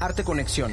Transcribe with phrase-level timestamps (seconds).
[0.00, 0.72] Arte Conexión.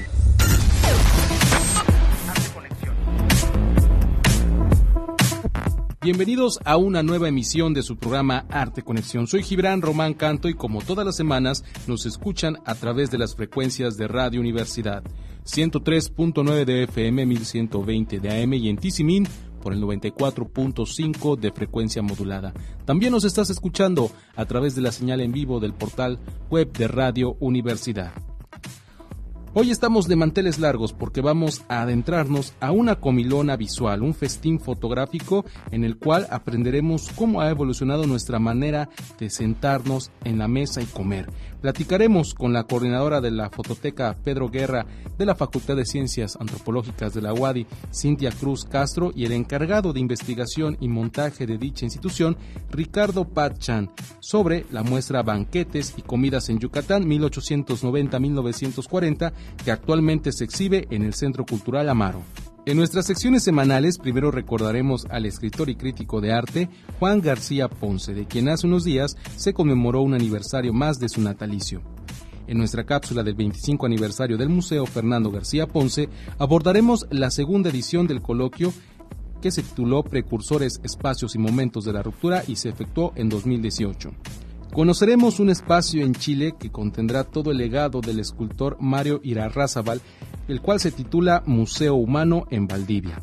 [5.99, 9.25] Bienvenidos a una nueva emisión de su programa Arte Conexión.
[9.25, 13.35] Soy Gibran Román Canto y como todas las semanas nos escuchan a través de las
[13.35, 15.03] frecuencias de Radio Universidad
[15.45, 19.27] 103.9 de FM, 1120 de AM y en Tisimin
[19.59, 22.53] por el 94.5 de frecuencia modulada.
[22.85, 26.19] También nos estás escuchando a través de la señal en vivo del portal
[26.51, 28.13] web de Radio Universidad.
[29.57, 34.59] Hoy estamos de manteles largos porque vamos a adentrarnos a una comilona visual, un festín
[34.59, 40.81] fotográfico en el cual aprenderemos cómo ha evolucionado nuestra manera de sentarnos en la mesa
[40.81, 41.29] y comer.
[41.65, 44.85] Platicaremos con la coordinadora de la fototeca Pedro Guerra
[45.17, 49.91] de la Facultad de Ciencias Antropológicas de la UADI, Cintia Cruz Castro, y el encargado
[49.91, 52.37] de investigación y montaje de dicha institución,
[52.69, 60.85] Ricardo Patchan, sobre la muestra Banquetes y Comidas en Yucatán 1890-1940 que actualmente se exhibe
[60.91, 62.21] en el Centro Cultural Amaro.
[62.67, 68.15] En nuestras secciones semanales primero recordaremos al escritor y crítico de arte Juan García Ponce,
[68.15, 71.83] de quien hace unos días se conmemoró un aniversario más de su natalicio.
[72.47, 78.07] En nuestra cápsula del 25 aniversario del Museo Fernando García Ponce abordaremos la segunda edición
[78.07, 78.73] del coloquio
[79.43, 84.11] que se tituló Precursores, Espacios y Momentos de la Ruptura y se efectuó en 2018.
[84.75, 90.01] Conoceremos un espacio en Chile que contendrá todo el legado del escultor Mario Irarrázaval,
[90.49, 93.21] el cual se titula Museo Humano en Valdivia.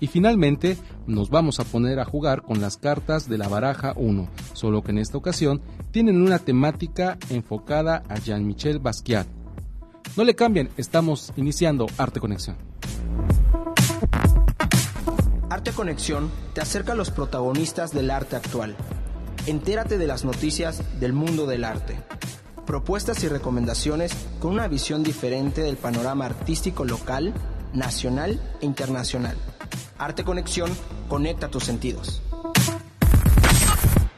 [0.00, 4.28] Y finalmente nos vamos a poner a jugar con las cartas de la baraja 1,
[4.54, 9.28] solo que en esta ocasión tienen una temática enfocada a Jean-Michel Basquiat.
[10.16, 12.56] No le cambien, estamos iniciando Arte Conexión.
[15.48, 18.74] Arte Conexión te acerca a los protagonistas del arte actual
[19.46, 21.98] Entérate de las noticias del mundo del arte.
[22.64, 27.34] Propuestas y recomendaciones con una visión diferente del panorama artístico local,
[27.74, 29.36] nacional e internacional.
[29.98, 30.70] Arte Conexión
[31.08, 32.22] conecta tus sentidos.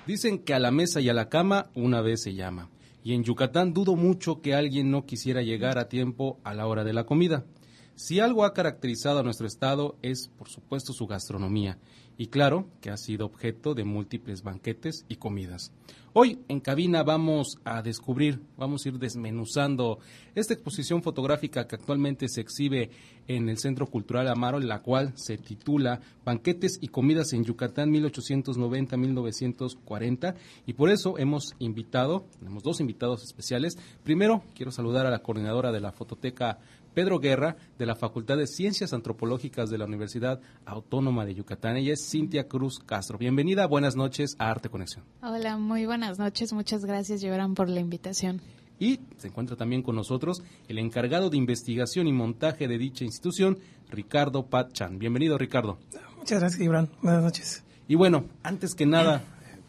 [0.07, 2.69] Dicen que a la mesa y a la cama una vez se llama.
[3.03, 6.85] Y en Yucatán dudo mucho que alguien no quisiera llegar a tiempo a la hora
[6.85, 7.47] de la comida.
[7.95, 11.79] Si algo ha caracterizado a nuestro estado es, por supuesto, su gastronomía
[12.17, 15.73] y claro que ha sido objeto de múltiples banquetes y comidas.
[16.17, 19.99] Hoy en cabina vamos a descubrir, vamos a ir desmenuzando
[20.37, 22.91] esta exposición fotográfica que actualmente se exhibe
[23.27, 30.37] en el Centro Cultural Amaro, la cual se titula Banquetes y Comidas en Yucatán 1890-1940
[30.67, 33.77] y por eso hemos invitado, tenemos dos invitados especiales.
[34.05, 36.61] Primero quiero saludar a la coordinadora de la fototeca
[36.95, 41.77] Pedro Guerra, de la Facultad de Ciencias Antropológicas de la Universidad Autónoma de Yucatán.
[41.77, 43.19] Ella es Cintia Cruz Castro.
[43.19, 45.05] Bienvenida, buenas noches a Arte Conexión.
[45.21, 46.53] Hola, muy buenas noches.
[46.53, 48.41] Muchas gracias, Lloran, por la invitación.
[48.79, 53.59] Y se encuentra también con nosotros el encargado de investigación y montaje de dicha institución,
[53.91, 54.99] Ricardo Patchan.
[54.99, 55.79] Bienvenido, Ricardo.
[56.17, 56.89] Muchas gracias, Gibran.
[57.03, 57.65] Buenas noches.
[57.89, 59.25] Y bueno, antes que nada,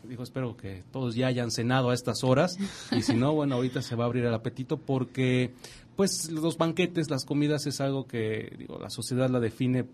[0.07, 2.57] digo, espero que todos ya hayan cenado a estas horas.
[2.91, 5.53] Y si no, bueno, ahorita se va a abrir el apetito porque
[5.95, 9.85] pues los banquetes, las comidas es algo que digo, la sociedad la define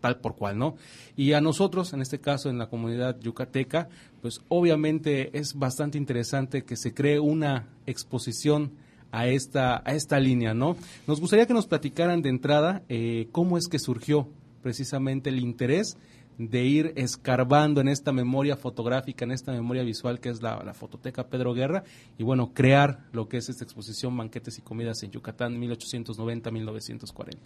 [0.00, 0.76] tal por cual, ¿no?
[1.16, 3.88] Y a nosotros, en este caso en la comunidad yucateca,
[4.22, 8.72] pues obviamente es bastante interesante que se cree una exposición
[9.10, 10.76] a esta, a esta línea, ¿no?
[11.06, 14.28] Nos gustaría que nos platicaran de entrada eh, cómo es que surgió
[14.62, 15.96] precisamente el interés
[16.38, 21.28] de ir escarbando en esta memoria fotográfica, en esta memoria visual que es la, fototeca
[21.28, 21.82] Pedro Guerra,
[22.16, 27.36] y bueno, crear lo que es esta exposición Banquetes y Comidas en Yucatán 1890-1940.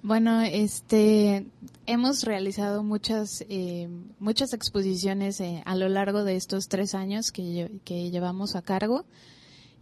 [0.00, 1.46] Bueno, este,
[1.86, 3.88] hemos realizado muchas, eh,
[4.20, 9.04] muchas exposiciones eh, a lo largo de estos tres años que, que llevamos a cargo.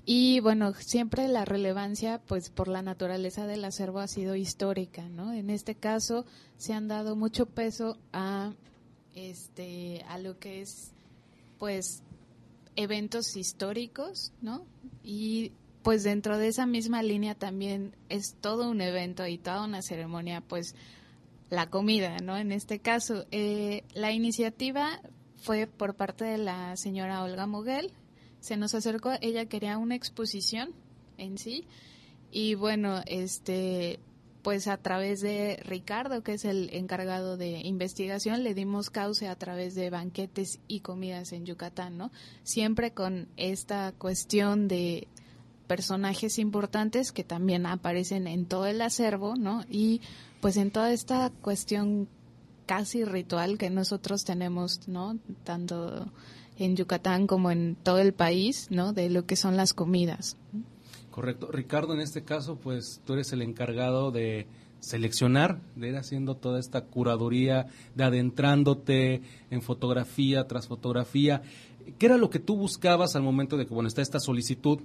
[0.09, 5.33] Y bueno, siempre la relevancia, pues por la naturaleza del acervo ha sido histórica, ¿no?
[5.33, 6.25] En este caso
[6.57, 8.53] se han dado mucho peso a,
[9.17, 10.93] este, a lo que es,
[11.59, 12.05] pues,
[12.77, 14.65] eventos históricos, ¿no?
[15.03, 15.51] Y
[15.83, 20.41] pues dentro de esa misma línea también es todo un evento y toda una ceremonia,
[20.41, 20.77] pues,
[21.51, 22.37] la comida, ¿no?
[22.37, 25.01] En este caso, eh, la iniciativa
[25.37, 27.93] fue por parte de la señora Olga Muguel,
[28.41, 30.73] se nos acercó, ella quería una exposición
[31.19, 31.67] en sí
[32.31, 34.01] y bueno, este
[34.43, 39.35] pues a través de Ricardo, que es el encargado de investigación, le dimos cauce a
[39.35, 42.13] través de banquetes y comidas en Yucatán, ¿no?
[42.45, 45.09] Siempre con esta cuestión de
[45.67, 49.65] personajes importantes que también aparecen en todo el acervo, ¿no?
[49.69, 50.01] Y
[50.41, 52.09] pues en toda esta cuestión
[52.67, 55.19] casi ritual que nosotros tenemos, ¿no?
[55.43, 56.13] Tanto
[56.59, 58.93] en Yucatán como en todo el país, ¿no?
[58.93, 60.37] De lo que son las comidas.
[61.11, 61.49] Correcto.
[61.51, 64.47] Ricardo, en este caso, pues tú eres el encargado de
[64.81, 71.43] seleccionar, de ir haciendo toda esta curaduría, de adentrándote en fotografía tras fotografía.
[71.99, 74.81] ¿Qué era lo que tú buscabas al momento de que, bueno, está esta solicitud?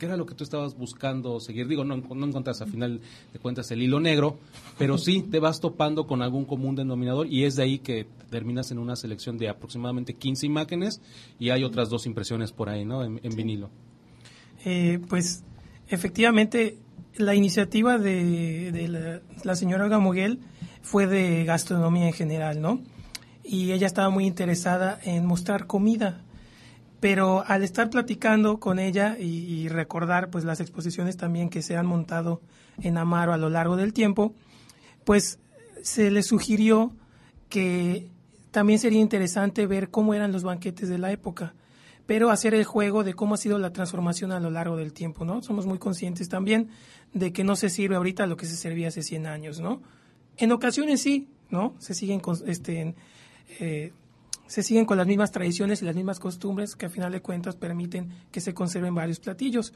[0.00, 1.68] ¿Qué era lo que tú estabas buscando seguir?
[1.68, 3.02] Digo, no, no encuentras al final
[3.34, 4.38] de cuentas el hilo negro,
[4.78, 8.70] pero sí te vas topando con algún común denominador y es de ahí que terminas
[8.70, 11.02] en una selección de aproximadamente 15 imágenes
[11.38, 13.04] y hay otras dos impresiones por ahí, ¿no?
[13.04, 13.68] En, vinilo.
[14.64, 15.44] Eh, pues
[15.88, 16.78] efectivamente
[17.16, 20.38] la iniciativa de, la, señora Gamoguel
[20.80, 22.80] fue de gastronomía en general, ¿no?
[23.44, 26.22] Y ella estaba muy interesada en mostrar comida.
[27.00, 31.86] Pero al estar platicando con ella y, recordar pues las exposiciones también que se han
[31.86, 32.40] montado
[32.82, 34.34] en Amaro a lo largo del tiempo,
[35.04, 35.38] pues
[35.82, 36.92] se le sugirió
[37.48, 38.10] que
[38.50, 41.54] también sería interesante ver cómo eran los banquetes de la época
[42.10, 45.24] pero hacer el juego de cómo ha sido la transformación a lo largo del tiempo,
[45.24, 45.44] ¿no?
[45.44, 46.68] Somos muy conscientes también
[47.14, 49.80] de que no se sirve ahorita lo que se servía hace 100 años, ¿no?
[50.36, 51.76] En ocasiones sí, ¿no?
[51.78, 52.96] Se siguen con, este,
[53.60, 53.92] eh,
[54.50, 57.54] se siguen con las mismas tradiciones y las mismas costumbres que a final de cuentas
[57.54, 59.72] permiten que se conserven varios platillos.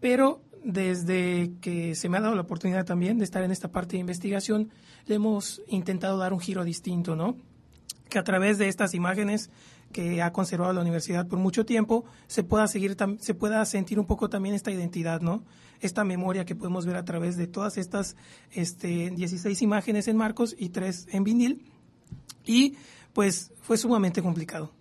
[0.00, 3.92] Pero desde que se me ha dado la oportunidad también de estar en esta parte
[3.92, 4.70] de investigación,
[5.06, 7.36] le hemos intentado dar un giro distinto, ¿no?
[8.08, 9.48] Que a través de estas imágenes
[9.92, 14.06] que ha conservado la universidad por mucho tiempo, se pueda seguir, se pueda sentir un
[14.06, 15.44] poco también esta identidad, ¿no?
[15.78, 18.16] Esta memoria que podemos ver a través de todas estas
[18.50, 21.70] este, 16 imágenes en marcos y 3 en vinil.
[22.44, 22.76] Y
[23.16, 24.72] pues fue sumamente complicado.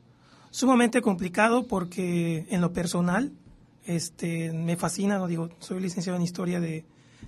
[0.52, 3.32] Sumamente complicado porque en lo personal
[3.86, 6.84] este, me fascina, no digo, soy licenciado en historia de,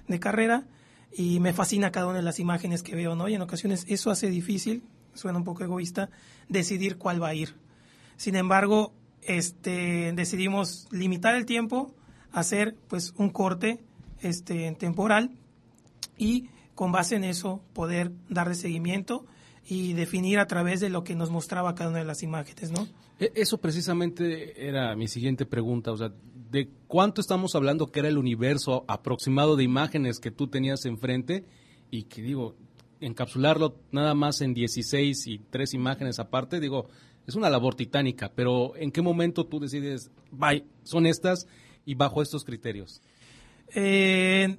[0.06, 0.66] de carrera
[1.16, 3.30] y me fascina cada una de las imágenes que veo, ¿no?
[3.30, 4.84] Y en ocasiones eso hace difícil,
[5.14, 6.10] suena un poco egoísta,
[6.50, 7.56] decidir cuál va a ir.
[8.18, 11.96] Sin embargo, este, decidimos limitar el tiempo,
[12.34, 13.80] hacer pues un corte
[14.22, 15.32] este, temporal
[16.18, 19.26] y con base en eso poder darle seguimiento
[19.70, 22.88] y definir a través de lo que nos mostraba cada una de las imágenes, ¿no?
[23.20, 26.12] E, eso precisamente era mi siguiente pregunta, o sea,
[26.50, 31.44] ¿de cuánto estamos hablando que era el universo aproximado de imágenes que tú tenías enfrente?
[31.92, 32.56] Y que digo,
[33.02, 36.88] encapsularlo nada más en 16 y tres imágenes aparte, digo,
[37.26, 41.46] es una labor titánica, pero ¿en qué momento tú decides, bye, son estas
[41.86, 43.02] y bajo estos criterios?
[43.76, 44.58] Eh,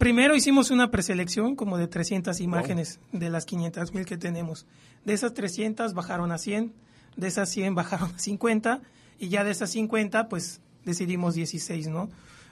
[0.00, 4.66] primero hicimos una preselección como de 300 imágenes de las 500 mil que tenemos.
[5.04, 6.72] De esas 300 bajaron a 100,
[7.16, 8.80] de esas 100 bajaron a 50
[9.18, 12.08] y ya de esas 50 pues decidimos 16, ¿no?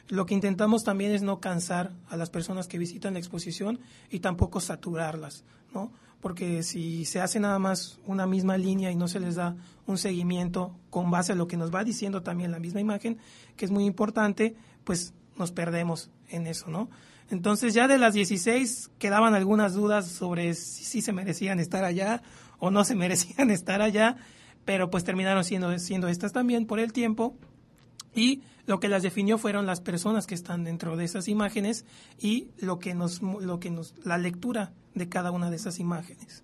[0.09, 3.81] Lo que intentamos también es no cansar a las personas que visitan la exposición
[4.11, 5.43] y tampoco saturarlas,
[5.73, 5.91] ¿no?
[6.21, 9.57] porque si se hace nada más una misma línea y no se les da
[9.87, 13.19] un seguimiento con base a lo que nos va diciendo también la misma imagen,
[13.57, 16.91] que es muy importante, pues nos perdemos en eso, ¿no?
[17.31, 22.23] Entonces ya de las 16 quedaban algunas dudas sobre si, se merecían estar allá
[22.59, 24.17] o no se merecían estar allá,
[24.65, 27.37] pero pues terminaron siendo, siendo estas también por el tiempo
[28.15, 31.85] y lo que las definió fueron las personas que están dentro de esas imágenes
[32.21, 36.43] y lo que nos, lo que nos, la lectura de cada una de esas imágenes.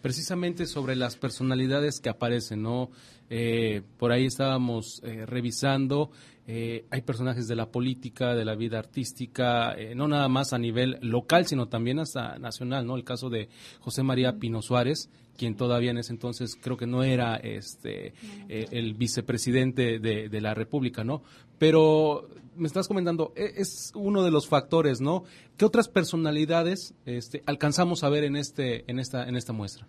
[0.00, 2.90] Precisamente sobre las personalidades que aparecen, ¿no?
[3.28, 6.10] Eh, por ahí estábamos eh, revisando,
[6.46, 10.98] eh, hay personajes de la política, de la vida artística, no nada más a nivel
[11.00, 12.96] local, sino también hasta nacional, ¿no?
[12.96, 13.48] El caso de
[13.80, 18.14] José María Pino Suárez, quien todavía en ese entonces creo que no era este
[18.48, 21.22] el vicepresidente de, de, la República, ¿no?
[21.58, 25.24] Pero me estás comentando, e, es uno de los factores, ¿no?
[25.56, 29.86] ¿Qué otras personalidades este, alcanzamos a ver en, este, en, esta, en esta muestra?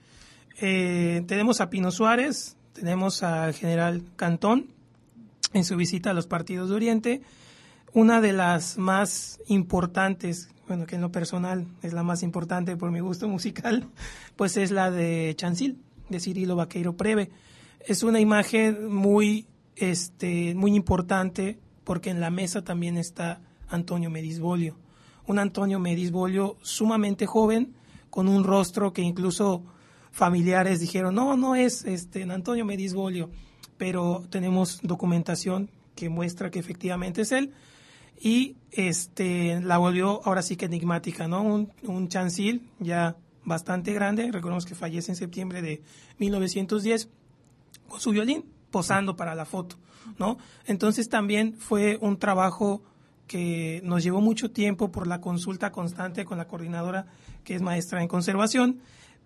[0.61, 4.67] Eh, tenemos a Pino Suárez, tenemos al general Cantón
[5.53, 7.21] en su visita a los partidos de Oriente.
[7.93, 12.91] Una de las más importantes, bueno, que en lo personal es la más importante por
[12.91, 13.87] mi gusto musical,
[14.35, 17.31] pues es la de Chancil, de Cirilo Vaqueiro Preve.
[17.79, 24.75] Es una imagen muy, este, muy importante porque en la mesa también está Antonio Medisbolio.
[25.25, 27.73] Un Antonio Medisbolio sumamente joven,
[28.09, 29.63] con un rostro que incluso
[30.11, 33.29] familiares dijeron, no, no es este Antonio Medisbolio,
[33.77, 37.53] pero tenemos documentación que muestra que efectivamente es él
[38.19, 41.41] y este la volvió ahora sí que enigmática, ¿no?
[41.41, 45.81] Un, un chancil ya bastante grande, recordemos que fallece en septiembre de
[46.17, 47.09] 1910
[47.87, 49.77] con su violín posando para la foto.
[50.19, 50.37] ¿no?
[50.65, 52.83] Entonces también fue un trabajo
[53.27, 57.07] que nos llevó mucho tiempo por la consulta constante con la coordinadora
[57.43, 58.79] que es maestra en conservación,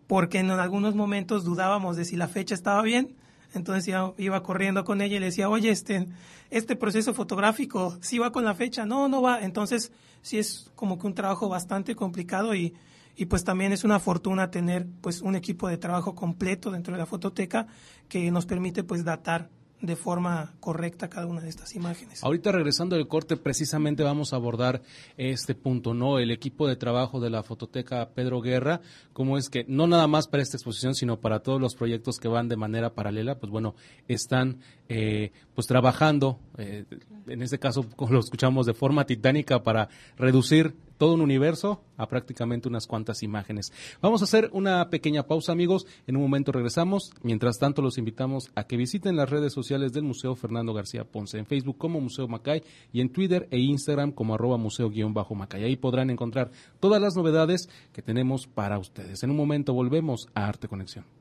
[0.07, 3.15] porque en algunos momentos dudábamos de si la fecha estaba bien,
[3.53, 6.07] Entonces ya iba corriendo con ella y le decía, oye, este,
[6.49, 8.85] este proceso fotográfico, ¿sí va con la fecha?
[8.85, 9.41] No, no va.
[9.41, 9.91] Entonces
[10.21, 12.73] sí es como que un trabajo bastante complicado y,
[13.15, 16.99] y pues también es una fortuna tener pues un equipo de trabajo completo dentro de
[16.99, 17.67] la fototeca
[18.07, 19.49] que nos permite pues datar
[19.81, 22.23] de forma correcta cada una de estas imágenes.
[22.23, 24.81] Ahorita regresando del corte, precisamente vamos a abordar
[25.17, 26.19] este punto, ¿no?
[26.19, 28.81] El equipo de trabajo de la fototeca Pedro Guerra,
[29.13, 32.27] cómo es que no nada más para esta exposición, sino para todos los proyectos que
[32.27, 33.75] van de manera paralela, pues bueno,
[34.07, 34.59] están
[34.89, 36.85] eh, pues trabajando, eh,
[37.27, 42.07] en este caso, como lo escuchamos, de forma titánica para reducir todo un universo a
[42.07, 43.73] prácticamente unas cuantas imágenes.
[44.01, 45.87] Vamos a hacer una pequeña pausa, amigos.
[46.05, 47.11] En un momento regresamos.
[47.23, 51.39] Mientras tanto, los invitamos a que visiten las redes sociales del Museo Fernando García Ponce,
[51.39, 52.61] en Facebook como Museo Macay
[52.93, 55.63] y en Twitter e Instagram como arroba museo-macay.
[55.63, 59.23] Ahí podrán encontrar todas las novedades que tenemos para ustedes.
[59.23, 61.20] En un momento volvemos a Arte Conexión.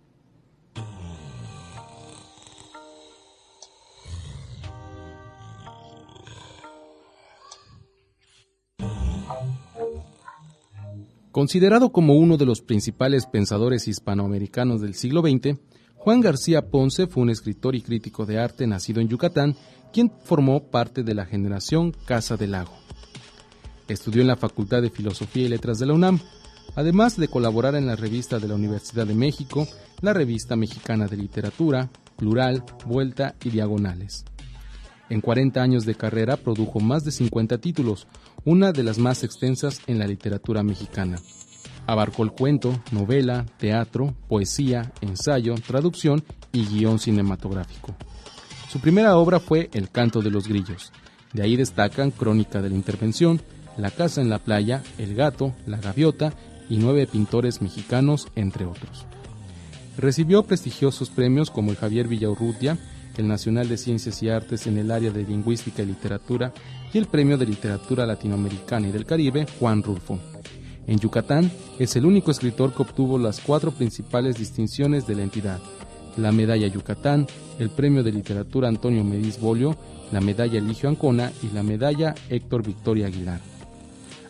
[11.32, 15.58] Considerado como uno de los principales pensadores hispanoamericanos del siglo XX,
[15.94, 19.54] Juan García Ponce fue un escritor y crítico de arte nacido en Yucatán,
[19.92, 22.72] quien formó parte de la generación Casa del Lago.
[23.87, 26.18] Estudió en la Facultad de Filosofía y Letras de la UNAM,
[26.75, 29.68] además de colaborar en la revista de la Universidad de México,
[30.00, 34.25] la Revista Mexicana de Literatura, Plural, Vuelta y Diagonales.
[35.10, 38.06] En 40 años de carrera produjo más de 50 títulos,
[38.44, 41.18] una de las más extensas en la literatura mexicana.
[41.87, 47.94] Abarcó el cuento, novela, teatro, poesía, ensayo, traducción y guion cinematográfico.
[48.70, 50.92] Su primera obra fue El canto de los grillos.
[51.32, 53.40] De ahí destacan Crónica de la Intervención,
[53.76, 56.32] La casa en la playa, El gato, La gaviota
[56.68, 59.06] y nueve pintores mexicanos, entre otros.
[59.97, 62.78] Recibió prestigiosos premios como el Javier Villaurrutia,
[63.21, 66.53] el Nacional de Ciencias y Artes en el área de Lingüística y Literatura
[66.93, 70.19] y el Premio de Literatura Latinoamericana y del Caribe Juan Rulfo.
[70.87, 75.61] En Yucatán es el único escritor que obtuvo las cuatro principales distinciones de la entidad,
[76.17, 77.27] la Medalla Yucatán,
[77.59, 79.77] el Premio de Literatura Antonio Mediz Bolio,
[80.11, 83.41] la Medalla Eligio Ancona y la Medalla Héctor Victoria Aguilar.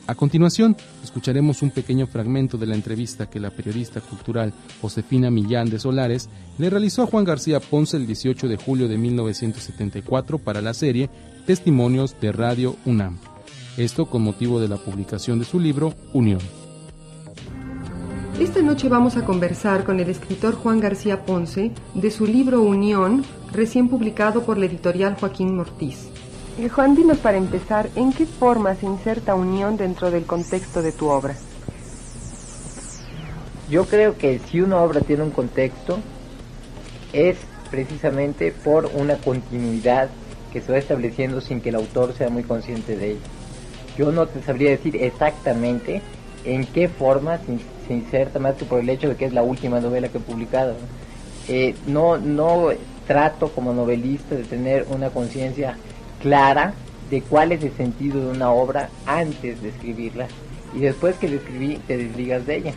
[0.06, 5.70] A continuación, escucharemos un pequeño fragmento de la entrevista que la periodista cultural Josefina Millán
[5.70, 6.28] de Solares
[6.58, 11.10] le realizó a Juan García Ponce el 18 de julio de 1974 para la serie
[11.46, 13.18] Testimonios de Radio UNAM.
[13.76, 16.40] Esto con motivo de la publicación de su libro Unión.
[18.40, 23.22] Esta noche vamos a conversar con el escritor Juan García Ponce de su libro Unión,
[23.52, 26.08] recién publicado por la editorial Joaquín Mortiz.
[26.58, 30.92] Eh, Juan, dinos para empezar, ¿en qué forma se inserta unión dentro del contexto de
[30.92, 31.36] tu obra?
[33.70, 36.00] Yo creo que si una obra tiene un contexto,
[37.12, 37.36] es
[37.70, 40.10] precisamente por una continuidad
[40.52, 43.20] que se va estableciendo sin que el autor sea muy consciente de ello.
[43.96, 46.02] Yo no te sabría decir exactamente
[46.44, 47.38] en qué forma
[47.86, 50.20] se, inserta, más que por el hecho de que es la última novela que he
[50.20, 50.74] publicado.
[51.48, 52.70] Eh, no, no
[53.06, 55.76] trato como novelista de tener una conciencia
[56.20, 56.74] clara
[57.10, 60.28] de cuál es el sentido de una obra antes de escribirla
[60.74, 62.72] y después que la escribí te desligas de ella.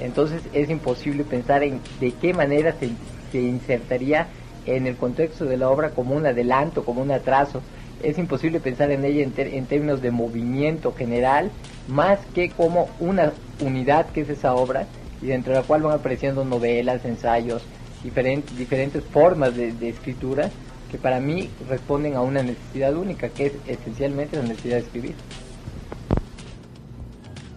[0.00, 2.90] Entonces es imposible pensar en de qué manera se,
[3.30, 4.28] se insertaría
[4.66, 7.62] en el contexto de la obra como un adelanto, como un atraso.
[8.02, 11.50] Es imposible pensar en ella en, en términos de movimiento general,
[11.88, 14.86] más que como una unidad que es esa obra
[15.20, 17.62] y dentro de la cual van apareciendo novelas, ensayos,
[18.04, 20.50] diferentes, diferentes formas de escritura
[20.90, 25.14] que para mí responden a una necesidad única, que es esencialmente la necesidad de escribir.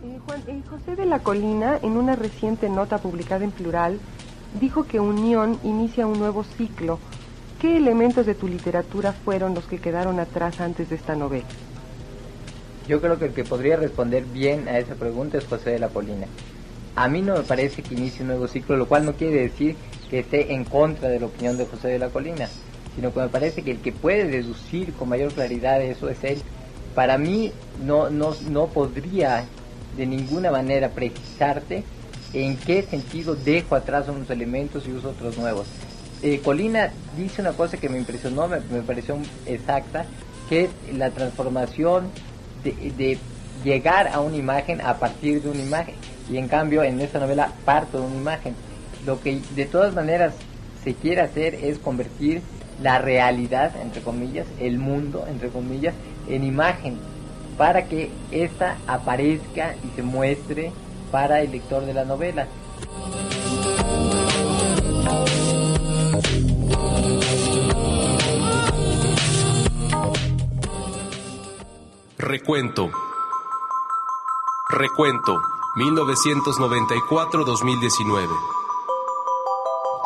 [0.03, 3.99] Eh, Juan, eh, José de la Colina, en una reciente nota publicada en plural,
[4.59, 6.99] dijo que Unión inicia un nuevo ciclo.
[7.61, 11.45] ¿Qué elementos de tu literatura fueron los que quedaron atrás antes de esta novela?
[12.87, 15.89] Yo creo que el que podría responder bien a esa pregunta es José de la
[15.89, 16.25] Colina.
[16.95, 19.75] A mí no me parece que inicie un nuevo ciclo, lo cual no quiere decir
[20.09, 22.49] que esté en contra de la opinión de José de la Colina
[22.95, 26.41] sino que me parece que el que puede deducir con mayor claridad eso es él.
[26.95, 27.51] Para mí
[27.83, 29.45] no, no, no podría
[29.97, 31.83] de ninguna manera precisarte
[32.33, 35.67] en qué sentido dejo atrás unos elementos y uso otros nuevos.
[36.23, 40.05] Eh, Colina dice una cosa que me impresionó, me, pareció exacta,
[40.49, 42.09] que es la transformación
[42.63, 43.17] de,
[43.63, 45.95] llegar a una imagen a partir de una imagen.
[46.29, 48.55] Y en cambio en esta novela parto de una imagen.
[49.05, 50.33] Lo que de todas maneras
[50.83, 52.41] se quiere hacer es convertir
[52.81, 55.93] la realidad, entre comillas, el mundo, entre comillas,
[56.27, 56.97] en imagen,
[57.57, 60.73] para que ésta aparezca y se muestre
[61.11, 62.47] para el lector de la novela.
[72.17, 72.89] Recuento.
[74.69, 75.41] Recuento.
[75.75, 78.27] 1994-2019.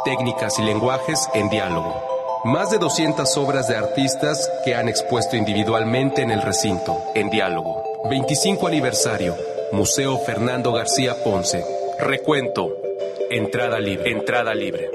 [0.03, 2.14] Técnicas y lenguajes en diálogo.
[2.45, 7.83] Más de 200 obras de artistas que han expuesto individualmente en el recinto, en diálogo.
[8.07, 9.35] 25 aniversario.
[9.71, 11.65] Museo Fernando García Ponce.
[11.99, 12.69] Recuento.
[13.31, 14.11] Entrada libre.
[14.11, 14.91] Entrada libre.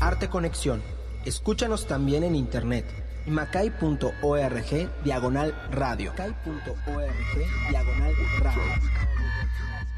[0.00, 0.82] Arte Conexión.
[1.26, 2.86] Escúchanos también en internet.
[3.26, 6.12] macay.org diagonal radio.
[6.12, 8.62] Macay.org diagonal radio.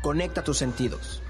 [0.03, 1.23] Conecta tus sentidos.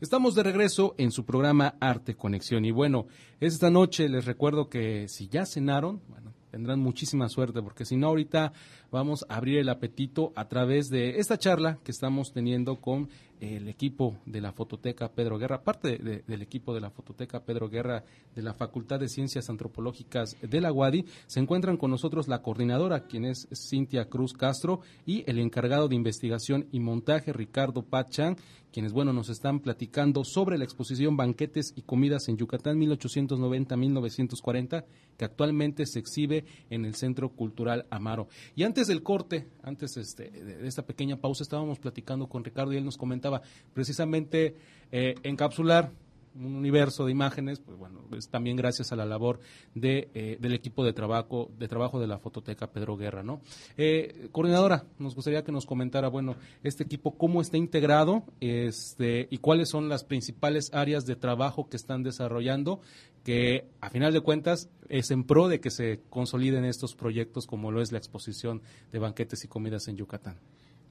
[0.00, 2.64] Estamos de regreso en su programa Arte Conexión.
[2.64, 3.06] Y bueno,
[3.40, 8.08] esta noche les recuerdo que si ya cenaron, bueno, tendrán muchísima suerte, porque si no,
[8.08, 8.52] ahorita
[8.92, 13.08] vamos a abrir el apetito a través de esta charla que estamos teniendo con
[13.40, 18.04] el equipo de la Fototeca Pedro Guerra, parte del equipo de la Fototeca Pedro Guerra
[18.36, 21.06] de la Facultad de Ciencias Antropológicas de la UADI.
[21.26, 25.96] Se encuentran con nosotros la coordinadora, quien es Cintia Cruz Castro, y el encargado de
[25.96, 28.36] investigación y montaje, Ricardo Pachan,
[28.72, 34.84] quienes, bueno, nos están platicando sobre la exposición Banquetes y Comidas en Yucatán 1890-1940,
[35.18, 38.28] que actualmente se exhibe en el Centro Cultural Amaro.
[38.56, 42.76] Y antes del corte, antes este, de esta pequeña pausa, estábamos platicando con Ricardo y
[42.76, 43.42] él nos comentaba
[43.74, 44.56] precisamente
[44.90, 45.90] eh, encapsular
[46.34, 49.40] un universo de imágenes, pues bueno, es también gracias a la labor
[49.74, 53.40] de, eh, del equipo de trabajo, de trabajo de la Fototeca Pedro Guerra, ¿no?
[53.76, 59.38] Eh, coordinadora, nos gustaría que nos comentara, bueno, este equipo cómo está integrado, este, y
[59.38, 62.80] cuáles son las principales áreas de trabajo que están desarrollando,
[63.24, 67.70] que a final de cuentas es en pro de que se consoliden estos proyectos como
[67.70, 70.38] lo es la exposición de banquetes y comidas en Yucatán.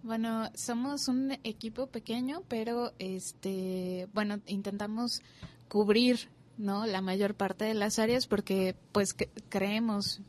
[0.04, 5.22] Bueno, somos un equipo pequeño, pero este, bueno, intentamos
[5.68, 6.88] cubrir, ¿no?
[6.88, 9.16] La mayor parte de las áreas porque pues
[9.50, 10.22] creemos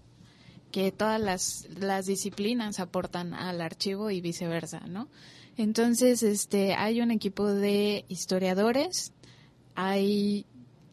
[0.71, 5.09] que todas las, las disciplinas aportan al archivo y viceversa, ¿no?
[5.57, 9.13] Entonces, este, hay un equipo de historiadores,
[9.75, 10.47] hay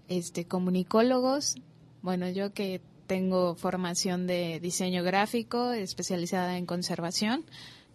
[0.07, 1.55] este comunicólogos,
[2.01, 7.45] bueno, yo que tengo formación de diseño gráfico especializada en conservación,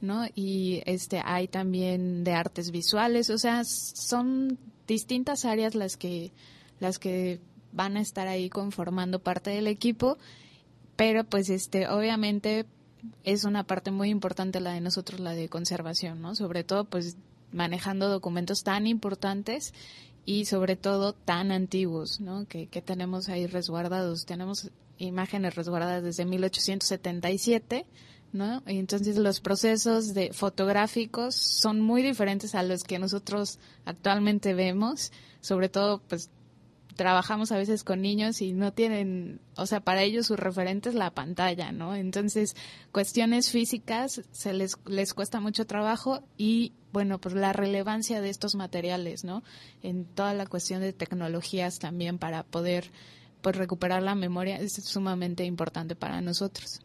[0.04, 0.26] ¿no?
[0.34, 6.32] Y este hay también de artes visuales, o sea, son distintas áreas las que
[6.80, 7.40] las que
[7.72, 10.18] van a estar ahí conformando parte del equipo,
[10.96, 12.66] pero pues este obviamente
[13.24, 16.34] es una parte muy importante la de nosotros la de conservación, ¿no?
[16.34, 17.16] Sobre todo pues
[17.52, 19.72] manejando documentos tan importantes
[20.26, 22.46] y sobre todo tan antiguos, ¿no?
[22.46, 24.24] Que, que tenemos ahí resguardados.
[24.24, 27.86] Tenemos imágenes resguardadas desde 1877
[28.34, 28.62] ¿no?
[28.66, 35.12] Y entonces los procesos de fotográficos son muy diferentes a los que nosotros actualmente vemos,
[35.40, 36.30] sobre todo pues
[36.96, 40.94] trabajamos a veces con niños y no tienen, o sea, para ellos su referente es
[40.94, 41.94] la pantalla, ¿no?
[41.94, 42.54] Entonces,
[42.92, 48.54] cuestiones físicas se les les cuesta mucho trabajo y bueno, pues la relevancia de estos
[48.54, 49.42] materiales, ¿no?
[49.82, 52.90] En toda la cuestión de tecnologías también para poder
[53.42, 56.80] pues recuperar la memoria es sumamente importante para nosotros.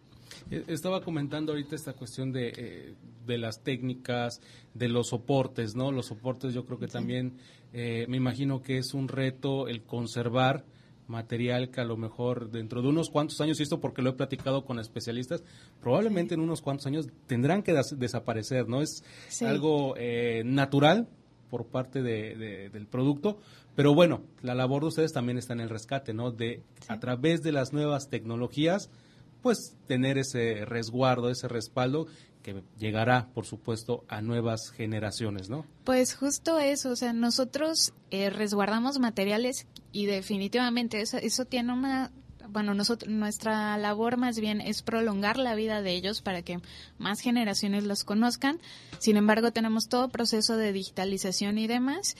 [0.51, 2.93] Eh, estaba comentando ahorita esta cuestión de, eh,
[3.25, 4.41] de las técnicas,
[4.73, 5.91] de los soportes, ¿no?
[5.91, 7.37] Los soportes yo creo que también
[7.73, 10.65] eh, me imagino que es un reto el conservar
[11.07, 14.13] material que a lo mejor dentro de unos cuantos años, y esto porque lo he
[14.13, 15.43] platicado con especialistas,
[15.81, 18.83] probablemente en unos cuantos años tendrán que desaparecer, ¿no?
[18.83, 19.03] Es
[19.41, 19.95] algo
[20.45, 21.07] natural
[21.49, 23.39] por parte de, del producto,
[23.75, 26.29] pero bueno, la labor de ustedes también está en el rescate, ¿no?
[26.31, 28.91] De a través de las nuevas tecnologías,
[29.41, 32.07] pues tener ese resguardo, ese respaldo
[32.41, 35.65] que llegará, por supuesto, a nuevas generaciones, ¿no?
[35.83, 42.11] Pues justo eso, o sea, nosotros eh, resguardamos materiales y definitivamente eso, eso tiene una
[42.51, 46.59] bueno, nosotros, nuestra labor más bien es prolongar la vida de ellos para que
[46.97, 48.59] más generaciones los conozcan.
[48.97, 52.15] Sin embargo, tenemos todo proceso de digitalización y demás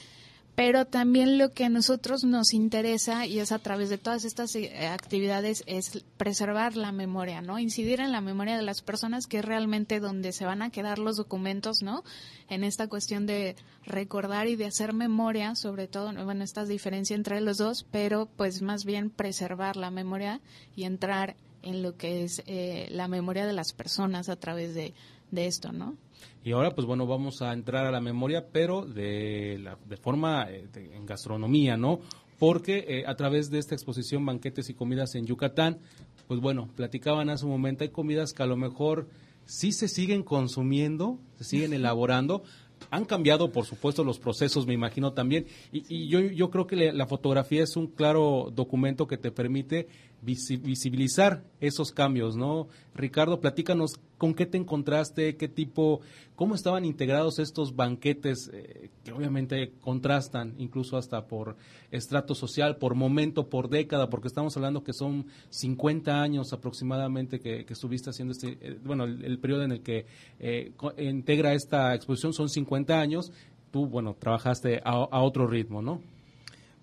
[0.54, 4.54] pero también lo que a nosotros nos interesa y es a través de todas estas
[4.56, 7.58] eh, actividades es preservar la memoria, ¿no?
[7.58, 10.98] Incidir en la memoria de las personas que es realmente donde se van a quedar
[10.98, 12.04] los documentos, ¿no?
[12.48, 17.40] En esta cuestión de recordar y de hacer memoria, sobre todo, bueno, esta diferencia entre
[17.40, 20.40] los dos, pero pues más bien preservar la memoria
[20.76, 24.94] y entrar en lo que es eh, la memoria de las personas a través de,
[25.30, 25.96] de esto, ¿no?
[26.42, 30.50] Y ahora, pues bueno, vamos a entrar a la memoria, pero de, la, de forma
[30.50, 32.00] eh, en gastronomía, ¿no?
[32.38, 35.78] Porque eh, a través de esta exposición Banquetes y Comidas en Yucatán,
[36.26, 39.08] pues bueno, platicaban hace un momento, hay comidas que a lo mejor
[39.44, 42.42] sí se siguen consumiendo, se siguen elaborando,
[42.90, 45.46] han cambiado, por supuesto, los procesos, me imagino también.
[45.72, 49.88] Y, yo, yo creo que la fotografía es un claro documento que te permite
[50.22, 52.68] visibilizar esos cambios, ¿no?
[52.94, 56.02] Ricardo, platícanos con qué te encontraste, qué tipo,
[56.36, 61.56] cómo estaban integrados estos banquetes eh, que obviamente contrastan incluso hasta por
[61.90, 67.64] estrato social, por momento, por década, porque estamos hablando que son 50 años aproximadamente que,
[67.70, 70.04] estuviste haciendo este, eh, bueno, el, periodo en el que
[70.38, 73.32] eh, integra esta exposición son 50 años,
[73.70, 76.02] tú, bueno, trabajaste a otro ritmo, ¿no?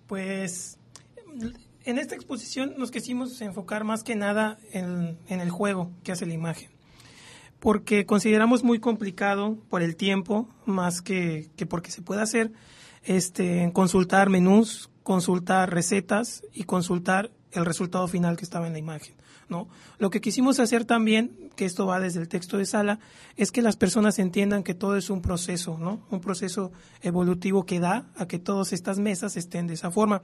[0.08, 0.78] Pues
[1.88, 6.34] en esta exposición nos quisimos enfocar más que nada en, el juego que hace la
[6.34, 6.68] imagen,
[7.60, 12.52] porque consideramos muy complicado por el tiempo, más que, porque se puede hacer,
[13.04, 19.14] este, consultar menús, consultar recetas y consultar el resultado final que estaba en la imagen.
[19.48, 19.66] ¿no?
[19.98, 22.98] Lo que quisimos hacer también, que esto va desde el texto de sala,
[23.36, 26.06] es que las personas entiendan que todo es un proceso, ¿no?
[26.10, 26.70] un proceso
[27.00, 30.20] evolutivo que da a que todas estas mesas estén de esa forma.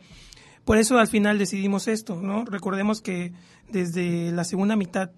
[0.64, 2.44] Por eso al final decidimos esto, ¿no?
[2.44, 3.33] Recordemos que
[3.70, 5.11] desde la segunda mitad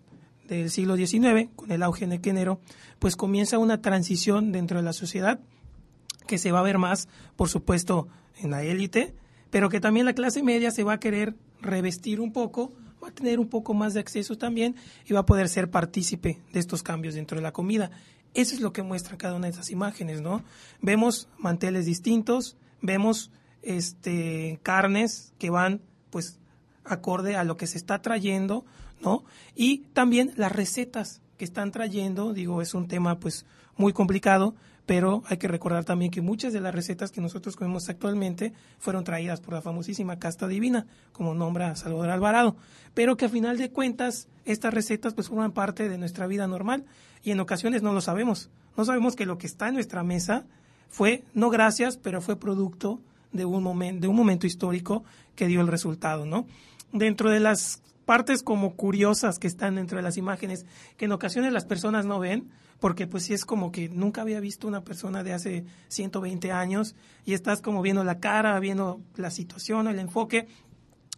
[0.48, 2.60] del siglo XIX, con el auge de género,
[2.98, 5.40] pues comienza una transición dentro de la sociedad
[6.26, 9.14] que se va a ver más, por supuesto, en la élite,
[9.50, 13.12] pero que también la clase media se va a querer revestir un poco, va a
[13.12, 16.82] tener un poco más de acceso también y va a poder ser partícipe de estos
[16.82, 17.90] cambios dentro de la comida.
[18.34, 20.42] Eso es lo que muestra cada una de esas imágenes, ¿no?
[20.82, 23.30] Vemos manteles distintos, vemos
[23.62, 26.38] este, carnes que van pues
[26.84, 28.64] acorde a lo que se está trayendo,
[29.00, 29.24] ¿no?
[29.54, 33.44] Y también las recetas que están trayendo, digo, es un tema pues
[33.76, 34.54] muy complicado,
[34.86, 39.04] pero hay que recordar también que muchas de las recetas que nosotros comemos actualmente fueron
[39.04, 42.56] traídas por la famosísima casta divina, como nombra Salvador Alvarado,
[42.94, 46.84] pero que a final de cuentas estas recetas pues forman parte de nuestra vida normal
[47.22, 48.48] y en ocasiones no lo sabemos.
[48.76, 50.44] No sabemos que lo que está en nuestra mesa
[50.88, 53.00] fue, no gracias, pero fue producto
[53.32, 56.46] de un, momento, de un momento histórico que dio el resultado, ¿no?
[56.92, 60.64] Dentro de las partes como curiosas que están dentro de las imágenes,
[60.96, 64.38] que en ocasiones las personas no ven, porque pues sí es como que nunca había
[64.40, 69.30] visto una persona de hace 120 años y estás como viendo la cara, viendo la
[69.30, 70.46] situación, el enfoque,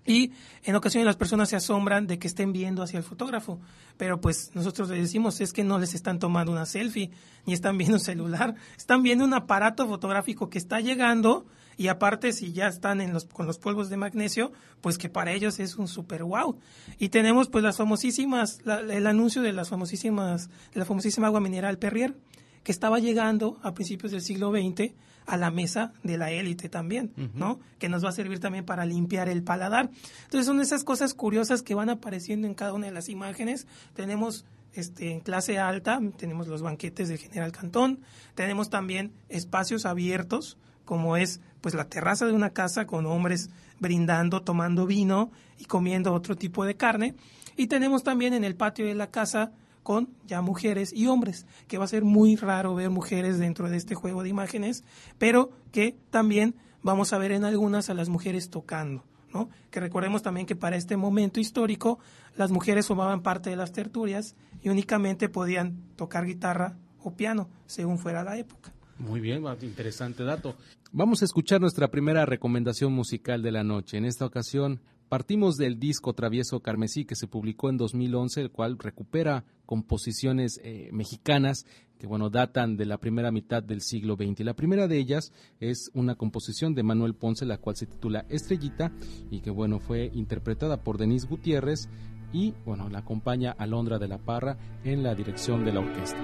[0.08, 0.32] y
[0.64, 3.60] en ocasiones las personas se asombran de que estén viendo hacia el fotógrafo,
[3.98, 7.10] pero pues nosotros les decimos es que no les están tomando una selfie,
[7.44, 11.44] ni están viendo un celular, están viendo un aparato fotográfico que está llegando
[11.78, 15.32] y aparte si ya están en los, con los polvos de magnesio, pues que para
[15.32, 16.58] ellos es un super wow.
[16.98, 21.78] Y tenemos pues las famosísimas, el anuncio de las famosísimas, de la famosísima agua mineral
[21.78, 22.16] Perrier,
[22.64, 24.92] que estaba llegando a principios del siglo XX
[25.24, 27.60] a la mesa de la élite también, ¿no?
[27.78, 29.90] Que nos va a servir también para limpiar el paladar.
[30.24, 33.68] Entonces son esas cosas curiosas que van apareciendo en cada una de las imágenes.
[33.94, 38.00] Tenemos este, en clase alta, tenemos los banquetes del General Cantón,
[38.34, 40.56] tenemos también espacios abiertos
[40.88, 46.14] como es pues la terraza de una casa con hombres brindando, tomando vino y comiendo
[46.14, 47.14] otro tipo de carne.
[47.58, 51.76] Y tenemos también en el patio de la casa con ya mujeres y hombres, que
[51.76, 54.82] va a ser muy raro ver mujeres dentro de este juego de imágenes,
[55.18, 59.04] pero que también vamos a ver en algunas a las mujeres tocando.
[59.34, 59.50] ¿no?
[59.70, 61.98] Que recordemos también que para este momento histórico
[62.34, 67.98] las mujeres formaban parte de las tertulias y únicamente podían tocar guitarra o piano, según
[67.98, 68.72] fuera la época.
[68.98, 70.56] Muy bien, interesante dato.
[70.90, 73.96] Vamos a escuchar nuestra primera recomendación musical de la noche.
[73.96, 78.76] En esta ocasión partimos del disco Travieso Carmesí que se publicó en 2011, el cual
[78.78, 81.66] recupera composiciones eh, mexicanas
[81.98, 84.40] que bueno datan de la primera mitad del siglo XX.
[84.40, 88.92] La primera de ellas es una composición de Manuel Ponce, la cual se titula Estrellita
[89.30, 91.88] y que bueno fue interpretada por Denise Gutiérrez
[92.32, 96.18] y bueno la acompaña Alondra de la Parra en la dirección de la orquesta.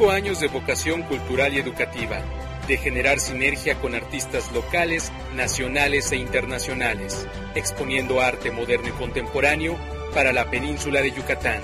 [0.00, 2.22] 25 años de vocación cultural y educativa,
[2.66, 9.76] de generar sinergia con artistas locales, nacionales e internacionales, exponiendo arte moderno y contemporáneo
[10.14, 11.60] para la península de Yucatán.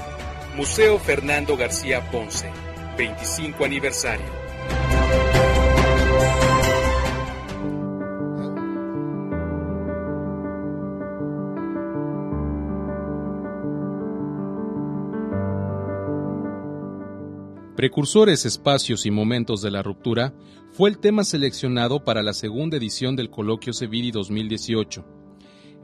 [0.54, 2.50] Museo Fernando García Ponce,
[2.98, 4.35] 25 aniversario.
[17.76, 20.32] Precursores, espacios y momentos de la ruptura
[20.72, 25.04] fue el tema seleccionado para la segunda edición del Coloquio Sevidi 2018.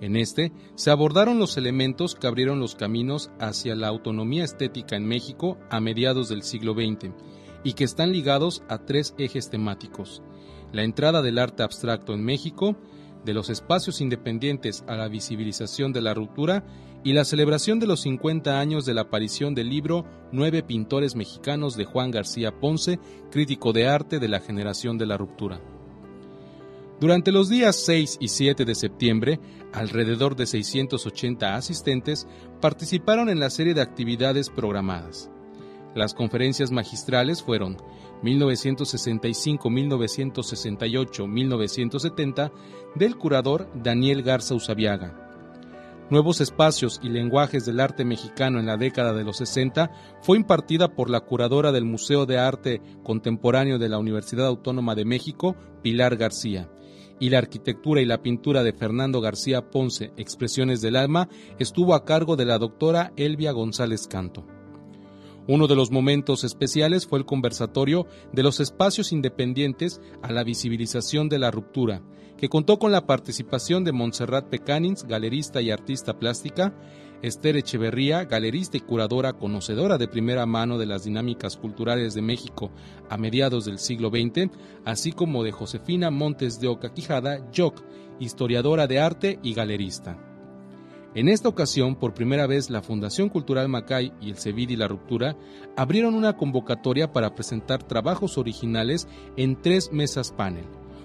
[0.00, 5.05] En este se abordaron los elementos que abrieron los caminos hacia la autonomía estética en
[5.05, 7.11] México a mediados del siglo XX
[7.62, 10.22] y que están ligados a tres ejes temáticos.
[10.72, 12.74] La entrada del arte abstracto en México,
[13.25, 16.65] de los espacios independientes a la visibilización de la ruptura
[17.05, 21.77] y la celebración de los 50 años de la aparición del libro Nueve pintores mexicanos
[21.77, 22.99] de Juan García Ponce,
[23.31, 25.61] crítico de arte de la generación de la ruptura.
[27.01, 29.41] Durante los días 6 y 7 de septiembre,
[29.73, 32.29] alrededor de 680 asistentes
[32.61, 35.29] participaron en la serie de actividades programadas.
[35.97, 37.77] Las conferencias magistrales fueron
[38.23, 42.53] 1965, 1968, 1970
[42.95, 45.23] del curador Daniel Garza Usabiaga,
[46.13, 50.95] Nuevos espacios y lenguajes del arte mexicano en la década de los 60 fue impartida
[50.95, 56.19] por la curadora del Museo de Arte Contemporáneo de la Universidad Autónoma de México, Pilar
[56.19, 56.71] García.
[57.19, 62.05] Y la arquitectura y la pintura de Fernando García Ponce, Expresiones del Alma, estuvo a
[62.05, 64.45] cargo de la doctora Elvia González Canto.
[65.48, 71.28] Uno de los momentos especiales fue el conversatorio de los espacios independientes a la visibilización
[71.28, 72.00] de la ruptura,
[72.37, 76.74] que contó con la participación de Montserrat Pecanins, galerista y artista plástica,
[77.22, 82.70] Esther Echeverría, galerista y curadora conocedora de primera mano de las dinámicas culturales de México
[83.09, 84.50] a mediados del siglo XX,
[84.85, 87.48] así como de Josefina Montes de Oca Quijada,
[88.18, 90.32] historiadora de arte y galerista.
[91.14, 95.37] En esta ocasión, por primera vez, la Fundación Cultural Macay y el Cevidi La Ruptura
[95.77, 100.64] abrieron una convocatoria para presentar trabajos originales en tres mesas panel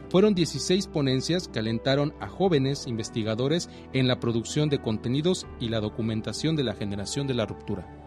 [0.09, 5.79] fueron 16 ponencias que alentaron a jóvenes investigadores en la producción de contenidos y la
[5.79, 8.06] documentación de la generación de la ruptura.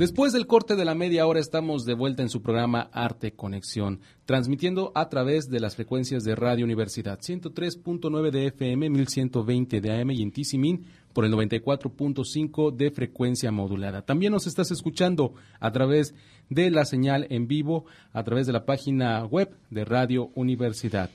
[0.00, 4.00] Después del corte de la media hora estamos de vuelta en su programa Arte Conexión,
[4.24, 10.10] transmitiendo a través de las frecuencias de Radio Universidad 103.9 de FM, 1120 de AM
[10.12, 14.00] y en Tisimin por el 94.5 de frecuencia modulada.
[14.00, 16.14] También nos estás escuchando a través
[16.48, 17.84] de la señal en vivo,
[18.14, 21.10] a través de la página web de Radio Universidad.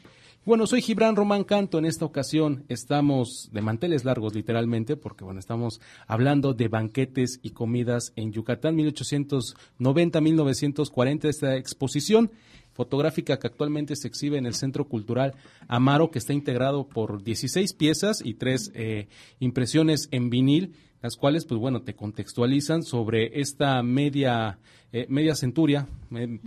[0.45, 1.79] Bueno, soy Gibran Román Canto.
[1.79, 7.49] En esta ocasión estamos de manteles largos, literalmente, porque bueno, estamos hablando de banquetes y
[7.49, 12.29] comidas en Yucatán, 1890-1940, esta exposición
[12.73, 15.33] fotográfica que actualmente se exhibe en el Centro Cultural
[15.67, 19.07] Amaro, que está integrado por 16 piezas y tres eh,
[19.39, 24.57] impresiones en vinil las cuales, pues bueno, te contextualizan sobre esta media,
[24.97, 25.89] eh, media centuria,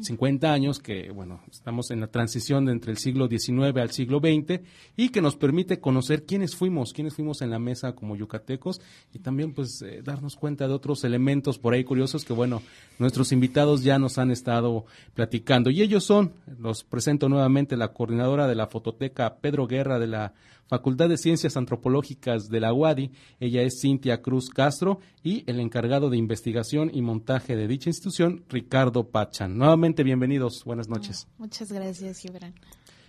[0.01, 4.63] 50 años, que bueno, estamos en la transición entre el siglo XIX al siglo XX
[4.97, 8.81] y que nos permite conocer quiénes fuimos, quiénes fuimos en la mesa como yucatecos
[9.13, 12.63] y también pues eh, darnos cuenta de otros elementos por ahí curiosos que bueno,
[12.99, 15.69] nuestros invitados ya nos han estado platicando.
[15.69, 20.33] Y ellos son, los presento nuevamente, la coordinadora de la fototeca Pedro Guerra de la
[20.69, 23.11] Facultad de Ciencias Antropológicas de la UADI.
[23.41, 28.38] Ella es Cintia Cruz Castro y el encargado de investigación y montaje de dicha institución,
[28.49, 29.57] Ricardo Pachan.
[29.57, 30.65] Nuevamente, bienvenidos.
[30.65, 31.29] Buenas noches.
[31.39, 32.55] Muchas gracias, Gibran.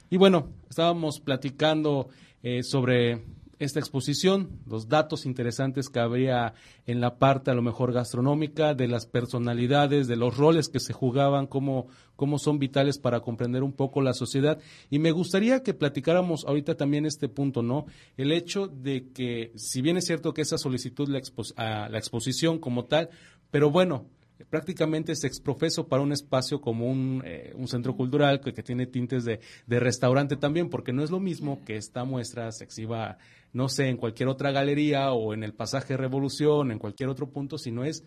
[0.09, 2.09] Y bueno, estábamos platicando
[2.41, 3.23] eh, sobre
[3.59, 6.53] esta exposición, los datos interesantes que habría
[6.85, 10.93] en la parte a lo mejor gastronómica, de las personalidades, de los roles que se
[10.93, 14.59] jugaban, cómo, cómo son vitales para comprender un poco la sociedad.
[14.89, 17.85] Y me gustaría que platicáramos ahorita también este punto, ¿no?
[18.15, 21.21] El hecho de que, si bien es cierto que esa solicitud, la,
[21.57, 23.09] a la exposición como tal,
[23.51, 24.05] pero bueno,
[24.45, 28.88] prácticamente se exprofeso para un espacio como un, eh, un centro cultural que, que tiene
[28.88, 33.17] tintes de, de, restaurante también, porque no es lo mismo que esta muestra se exhiba,
[33.54, 37.58] no sé, en cualquier otra galería o en el pasaje Revolución, en cualquier otro punto,
[37.58, 38.04] sino es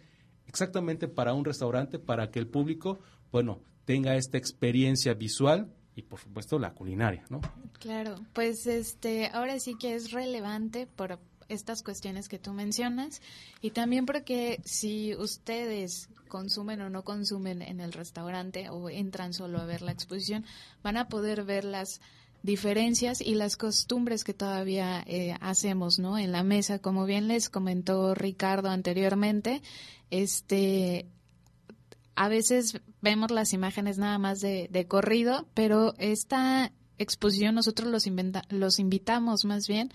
[0.47, 6.21] exactamente para un restaurante, para que el público, bueno, tenga esta experiencia visual y por
[6.21, 7.41] supuesto la culinaria, ¿no?
[7.79, 13.21] Claro, pues este, ahora sí que es relevante por estas cuestiones que tú mencionas
[13.61, 19.61] y también porque si ustedes consumen o no consumen en el restaurante o entran solo
[19.61, 20.45] a ver la exposición,
[20.83, 22.01] van a poder ver las
[22.43, 26.19] diferencias y las costumbres que todavía eh, hacemos, ¿no?
[26.19, 29.63] En la mesa, como bien les comentó Ricardo anteriormente,
[30.11, 31.07] este,
[32.17, 38.07] a veces vemos las imágenes nada más de, de corrido, pero esta exposición nosotros los,
[38.51, 39.93] los invitamos más bien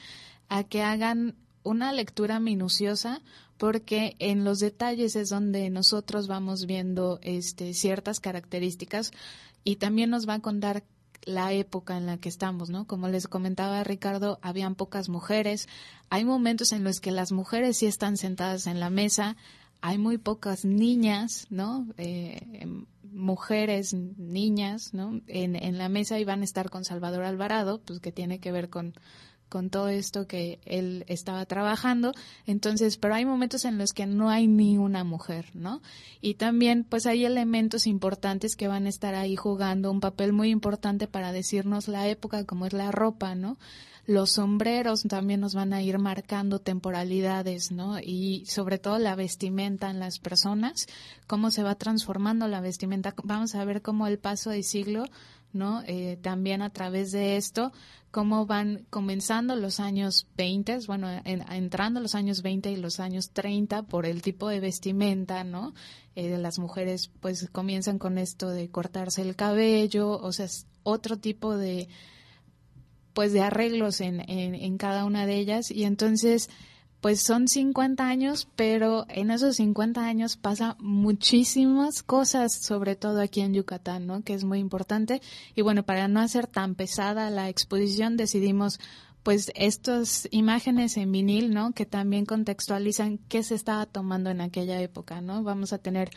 [0.49, 3.21] a que hagan una lectura minuciosa
[3.57, 9.11] porque en los detalles es donde nosotros vamos viendo este, ciertas características
[9.63, 10.83] y también nos va a contar
[11.25, 12.87] la época en la que estamos, ¿no?
[12.87, 15.67] Como les comentaba Ricardo, habían pocas mujeres.
[16.09, 19.35] Hay momentos en los que las mujeres sí están sentadas en la mesa.
[19.81, 21.85] Hay muy pocas niñas, ¿no?
[21.97, 25.19] Eh, em, mujeres, niñas, ¿no?
[25.27, 28.69] En, en la mesa iban a estar con Salvador Alvarado, pues que tiene que ver
[28.69, 28.93] con
[29.49, 32.13] con todo esto que él estaba trabajando.
[32.45, 35.81] Entonces, pero hay momentos en los que no hay ni una mujer, ¿no?
[36.21, 40.49] Y también, pues hay elementos importantes que van a estar ahí jugando un papel muy
[40.49, 43.57] importante para decirnos la época, como es la ropa, ¿no?
[44.07, 47.99] Los sombreros también nos van a ir marcando temporalidades, ¿no?
[47.99, 50.87] Y sobre todo la vestimenta en las personas,
[51.27, 53.13] cómo se va transformando la vestimenta.
[53.25, 55.03] Vamos a ver cómo el paso de siglo
[55.53, 55.81] ¿no?
[55.87, 57.71] Eh, también a través de esto,
[58.11, 63.83] cómo van comenzando los años 20, bueno, entrando los años 20 y los años 30
[63.83, 65.73] por el tipo de vestimenta, ¿no?
[66.15, 70.47] Eh, las mujeres pues comienzan con esto de cortarse el cabello, o sea,
[70.83, 71.89] otro tipo de
[73.13, 76.49] pues de arreglos en, en, en cada una de ellas y entonces
[77.01, 83.41] pues son 50 años, pero en esos 50 años pasa muchísimas cosas, sobre todo aquí
[83.41, 84.23] en Yucatán, ¿no?
[84.23, 85.21] Que es muy importante.
[85.55, 88.79] Y bueno, para no hacer tan pesada la exposición, decidimos
[89.21, 91.73] pues estas imágenes en vinil, ¿no?
[91.73, 95.43] Que también contextualizan qué se estaba tomando en aquella época, ¿no?
[95.43, 96.09] Vamos a tener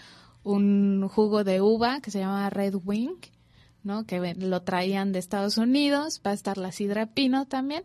[0.44, 3.16] un jugo de uva que se llama Red Wing,
[3.82, 4.04] ¿no?
[4.04, 7.82] Que lo traían de Estados Unidos, va a estar la sidra pino también.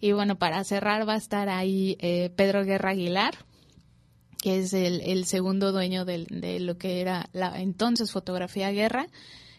[0.00, 3.34] Y bueno, para cerrar va a estar ahí eh, Pedro Guerra Aguilar,
[4.42, 9.06] que es el, el segundo dueño de, de, lo que era la entonces fotografía guerra,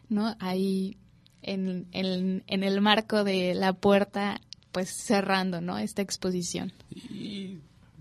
[0.09, 0.35] ¿no?
[0.39, 0.97] Ahí
[1.41, 5.77] en, en, en el marco de la puerta, pues cerrando, ¿no?
[5.77, 6.71] Esta exposición.
[7.09, 7.57] Y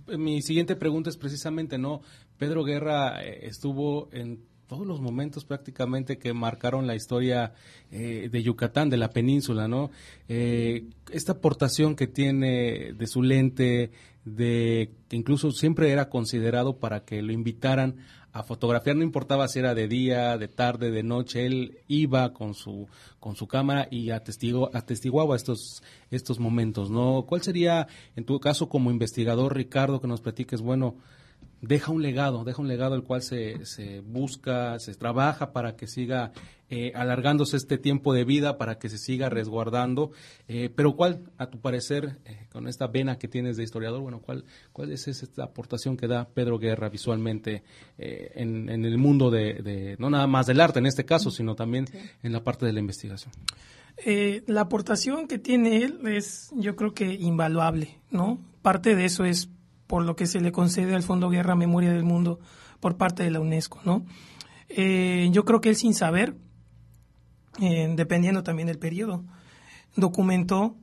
[0.06, 2.02] mi siguiente pregunta es precisamente, ¿no?
[2.38, 7.54] Pedro Guerra eh, estuvo en todos los momentos prácticamente que marcaron la historia
[7.90, 9.90] eh, de Yucatán, de la península, ¿no?
[10.28, 13.90] Eh, esta aportación que tiene de su lente,
[14.24, 17.96] de que incluso siempre era considerado para que lo invitaran
[18.32, 22.52] a fotografiar, no importaba si era de día, de tarde, de noche, él iba con
[22.52, 22.86] su
[23.18, 27.24] con su cámara y atestigo, atestiguaba estos estos momentos, ¿no?
[27.26, 30.96] ¿Cuál sería en tu caso como investigador, Ricardo, que nos platiques, bueno,
[31.66, 35.86] deja un legado, deja un legado el cual se, se busca, se trabaja para que
[35.86, 36.32] siga
[36.68, 40.10] eh, alargándose este tiempo de vida, para que se siga resguardando.
[40.48, 44.20] Eh, pero ¿cuál, a tu parecer, eh, con esta vena que tienes de historiador, bueno,
[44.20, 47.62] cuál, cuál es esta aportación que da Pedro Guerra visualmente
[47.98, 51.86] en, en, el mundo de, no nada más del arte en este caso, sino también
[52.22, 53.32] en la parte de la investigación?
[54.46, 58.38] la aportación que tiene él es, yo creo que invaluable, ¿no?
[58.60, 59.48] Parte de eso es
[59.86, 62.40] por lo que se le concede al Fondo Guerra Memoria del Mundo
[62.80, 64.04] por parte de la UNESCO, ¿no?
[64.68, 66.36] Eh, yo creo que él sin saber,
[67.60, 69.24] eh, dependiendo también del periodo,
[69.94, 70.76] documentó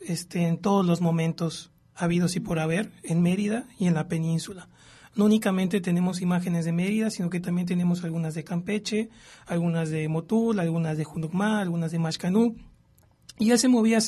[0.00, 4.68] este, en todos los momentos habidos y por haber en Mérida y en la península.
[5.16, 9.10] No únicamente tenemos imágenes de Mérida, sino que también tenemos algunas de Campeche,
[9.46, 12.56] algunas de Motul, algunas de Junucmá, algunas de Mashcanú.
[13.38, 13.98] Y él se movía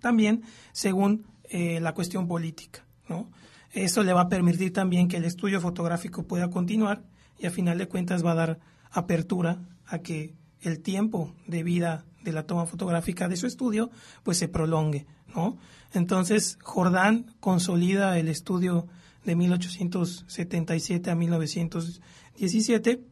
[0.00, 0.42] también
[0.72, 3.30] según eh, la cuestión política, ¿no?
[3.72, 7.04] Eso le va a permitir también que el estudio fotográfico pueda continuar
[7.38, 8.58] y a final de cuentas va a dar
[8.90, 13.90] apertura a que el tiempo de vida de la toma fotográfica de su estudio
[14.22, 15.56] pues se prolongue, ¿no?
[15.92, 18.86] Entonces Jordán consolida el estudio
[19.24, 23.04] de 1877 a 1917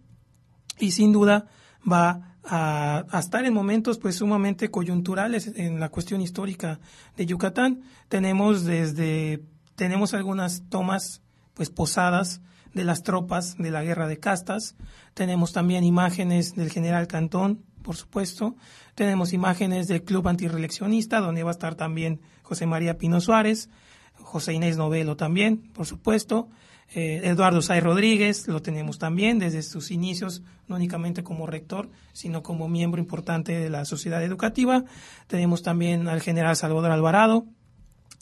[0.78, 1.46] y sin duda
[1.90, 6.80] va a, estar en momentos pues sumamente coyunturales en la cuestión histórica
[7.16, 7.82] de Yucatán.
[8.08, 9.42] Tenemos desde
[9.78, 11.22] tenemos algunas tomas
[11.54, 12.40] pues posadas
[12.74, 14.74] de las tropas de la guerra de castas.
[15.14, 18.56] Tenemos también imágenes del general Cantón, por supuesto.
[18.96, 23.70] Tenemos imágenes del Club Antireleccionista, donde va a estar también José María Pino Suárez,
[24.14, 26.48] José Inés Novelo también, por supuesto.
[26.92, 32.42] Eh, Eduardo Say Rodríguez lo tenemos también desde sus inicios, no únicamente como rector, sino
[32.42, 34.84] como miembro importante de la sociedad educativa.
[35.28, 37.46] Tenemos también al general Salvador Alvarado.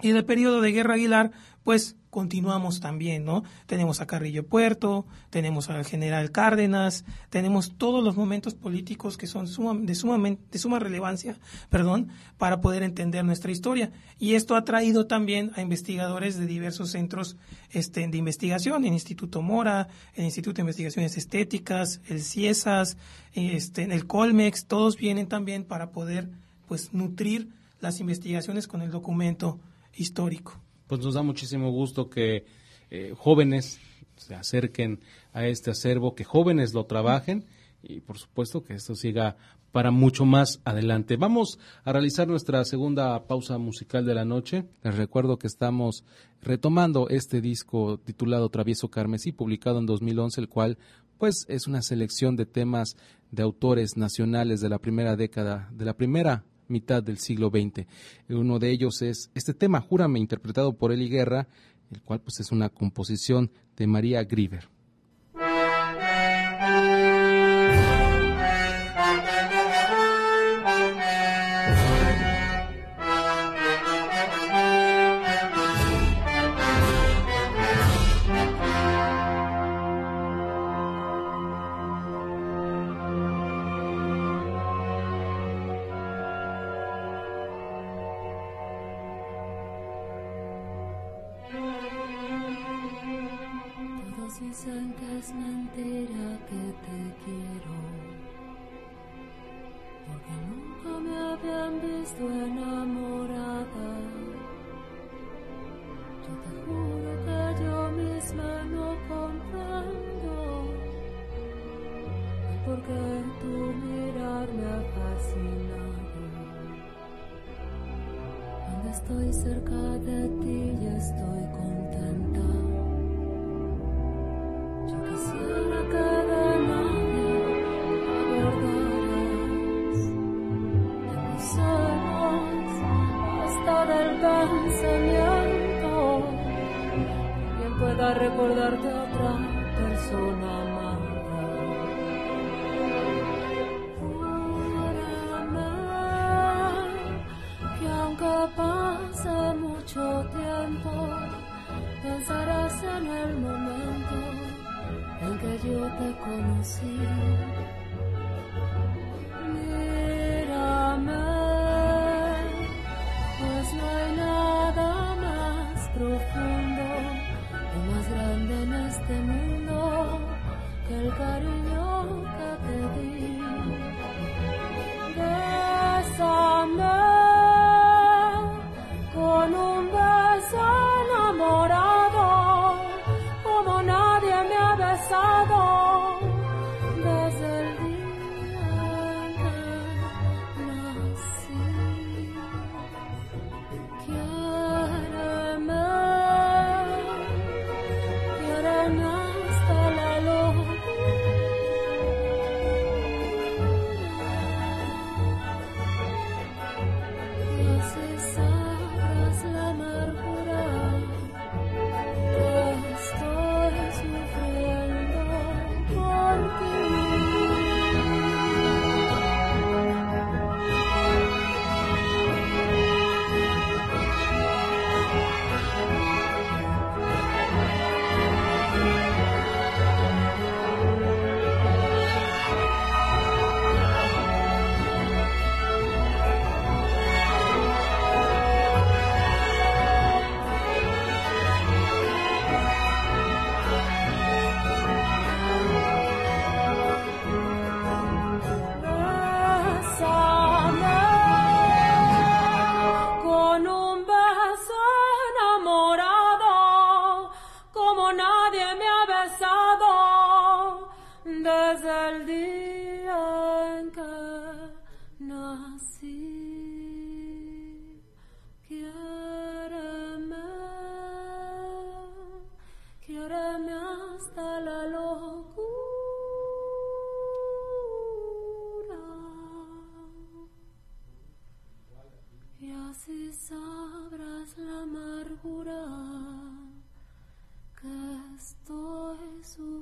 [0.03, 1.33] Y en el periodo de Guerra Aguilar,
[1.65, 3.45] pues continuamos también, ¿no?
[3.67, 9.47] Tenemos a Carrillo Puerto, tenemos al general Cárdenas, tenemos todos los momentos políticos que son
[9.85, 11.39] de, sumamente, de suma relevancia,
[11.69, 13.91] perdón, para poder entender nuestra historia.
[14.19, 17.37] Y esto ha traído también a investigadores de diversos centros
[17.71, 22.97] este, de investigación, el Instituto Mora, el Instituto de Investigaciones Estéticas, el CIESAS,
[23.35, 26.31] este, el Colmex, todos vienen también para poder
[26.67, 27.49] pues nutrir
[27.81, 29.59] las investigaciones con el documento
[29.97, 32.45] histórico pues nos da muchísimo gusto que
[32.91, 33.81] eh, jóvenes
[34.17, 35.01] se acerquen
[35.33, 37.47] a este acervo, que jóvenes lo trabajen
[37.83, 39.37] y por supuesto que esto siga
[39.73, 41.17] para mucho más adelante.
[41.17, 44.65] Vamos a realizar nuestra segunda pausa musical de la noche.
[44.83, 46.05] Les recuerdo que estamos
[46.41, 50.79] retomando este disco titulado Travieso Carmesí, publicado en 2011, el cual
[51.19, 52.97] pues es una selección de temas
[53.31, 57.87] de autores nacionales de la primera década, de la primera mitad del siglo XX.
[58.29, 61.49] Uno de ellos es este tema, Júrame, interpretado por Eli Guerra,
[61.91, 64.76] el cual pues es una composición de María Grieber.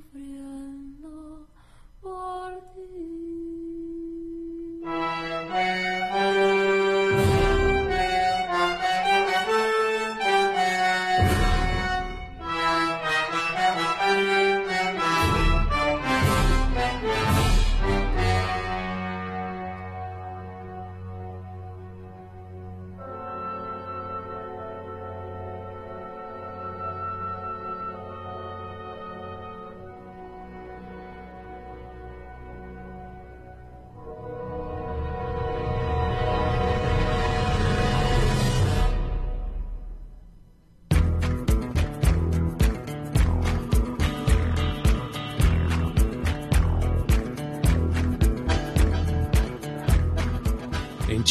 [0.04, 1.48] sufriendo
[2.00, 3.63] por ti.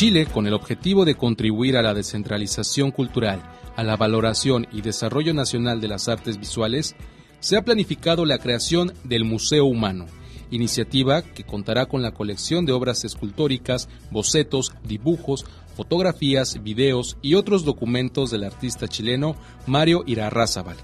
[0.04, 3.42] Chile, con el objetivo de contribuir a la descentralización cultural,
[3.78, 6.94] a la valoración y desarrollo nacional de las artes visuales,
[7.40, 10.08] se ha planificado la creación del Museo Humano,
[10.52, 17.64] iniciativa que contará con la colección de obras escultóricas, bocetos, dibujos, fotografías, videos y otros
[17.64, 19.38] documentos del artista chileno
[19.68, 20.76] Mario Irarrázaval.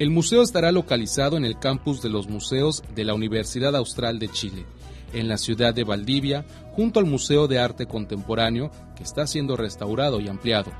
[0.00, 4.28] El museo estará localizado en el campus de los museos de la Universidad Austral de
[4.28, 4.66] Chile,
[5.12, 10.20] en la ciudad de Valdivia, junto al Museo de Arte Contemporáneo, que está siendo restaurado
[10.20, 10.72] y ampliado.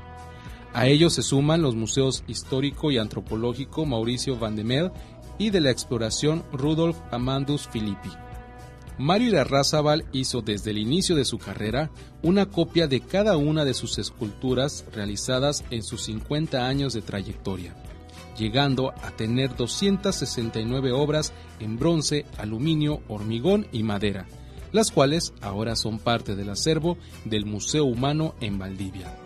[0.73, 4.91] A ellos se suman los museos histórico y antropológico Mauricio Van de Mel
[5.37, 8.09] y de la exploración Rudolf Amandus Filippi.
[8.97, 11.89] Mario Irarrázaval hizo desde el inicio de su carrera
[12.21, 17.75] una copia de cada una de sus esculturas realizadas en sus 50 años de trayectoria,
[18.37, 24.27] llegando a tener 269 obras en bronce, aluminio, hormigón y madera,
[24.71, 29.17] las cuales ahora son parte del acervo del Museo Humano en Valdivia.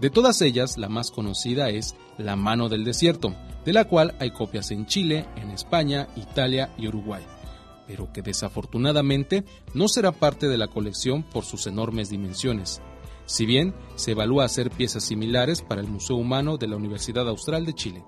[0.00, 4.30] De todas ellas, la más conocida es La mano del desierto, de la cual hay
[4.30, 7.24] copias en Chile, en España, Italia y Uruguay,
[7.86, 12.82] pero que desafortunadamente no será parte de la colección por sus enormes dimensiones.
[13.26, 17.66] Si bien se evalúa hacer piezas similares para el Museo Humano de la Universidad Austral
[17.66, 18.04] de Chile.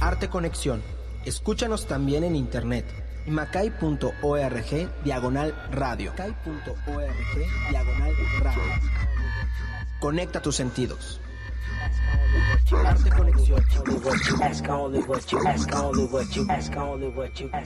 [0.00, 0.82] Arte Conexión
[1.24, 2.84] Escúchanos también en internet.
[3.26, 6.10] macay.org diagonal radio.
[6.10, 8.62] Macay.org diagonal radio.
[10.00, 11.21] Conecta tus sentidos.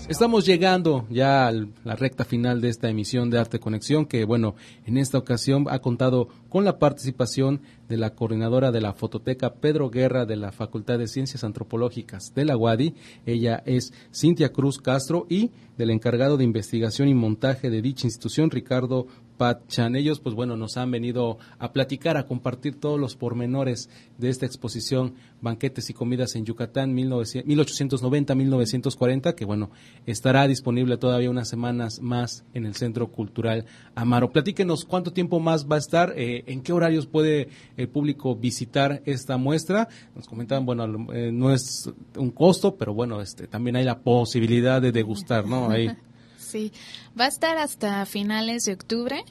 [0.09, 4.55] Estamos llegando ya a la recta final de esta emisión de Arte Conexión, que bueno,
[4.85, 9.91] en esta ocasión ha contado con la participación de la coordinadora de la fototeca Pedro
[9.91, 12.95] Guerra de la Facultad de Ciencias Antropológicas de la UADI.
[13.26, 18.51] Ella es Cintia Cruz Castro y del encargado de investigación y montaje de dicha institución,
[18.51, 19.07] Ricardo
[19.37, 19.95] Pat Chan.
[19.97, 24.47] Ellos, pues bueno, nos han venido a platicar, a compartir todos los pormenores de esta
[24.47, 25.14] exposición
[25.47, 29.70] Banquetes y Comidas en Yucatán 1890-1940, que bueno,
[30.05, 34.32] estará disponible todavía unas semanas más en el Centro Cultural Amaro.
[34.32, 39.03] Platíquenos cuánto tiempo más va a estar, eh, en qué horarios puede el público visitar
[39.07, 39.88] esta muestra.
[40.14, 44.82] Nos comentaban, bueno, eh, no es un costo, pero bueno, este, también hay la posibilidad
[44.82, 45.70] de degustar, ¿no?
[45.70, 45.88] Ahí.
[46.38, 46.72] Sí,
[47.18, 49.24] va a estar hasta finales de octubre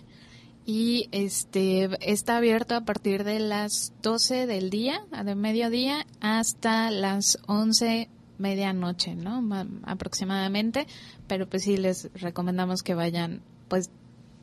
[0.66, 7.38] y este está abierto a partir de las 12 del día, de mediodía, hasta las
[7.48, 9.44] 11 medianoche, ¿no?
[9.84, 10.88] aproximadamente,
[11.28, 13.90] pero pues sí les recomendamos que vayan, pues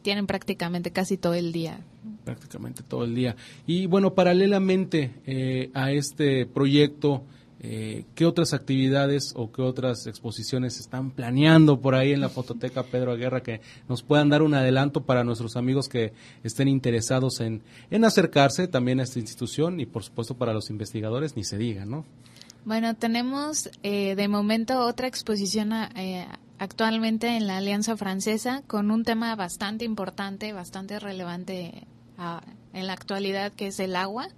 [0.02, 1.80] tienen prácticamente casi todo el día.
[2.24, 3.36] Prácticamente todo el día.
[3.66, 7.24] Y bueno, paralelamente eh, a este proyecto,
[7.64, 12.82] eh, ¿Qué otras actividades o qué otras exposiciones están planeando por ahí en la Fototeca
[12.82, 17.62] Pedro Aguerra que nos puedan dar un adelanto para nuestros amigos que estén interesados en,
[17.92, 21.84] en acercarse también a esta institución y por supuesto para los investigadores ni se diga,
[21.84, 22.04] ¿no?
[22.64, 26.26] Bueno, tenemos eh, de momento otra exposición eh,
[26.58, 31.86] actualmente en la Alianza Francesa con un tema bastante importante, bastante relevante
[32.18, 32.42] ah,
[32.72, 34.28] en la actualidad que es el agua,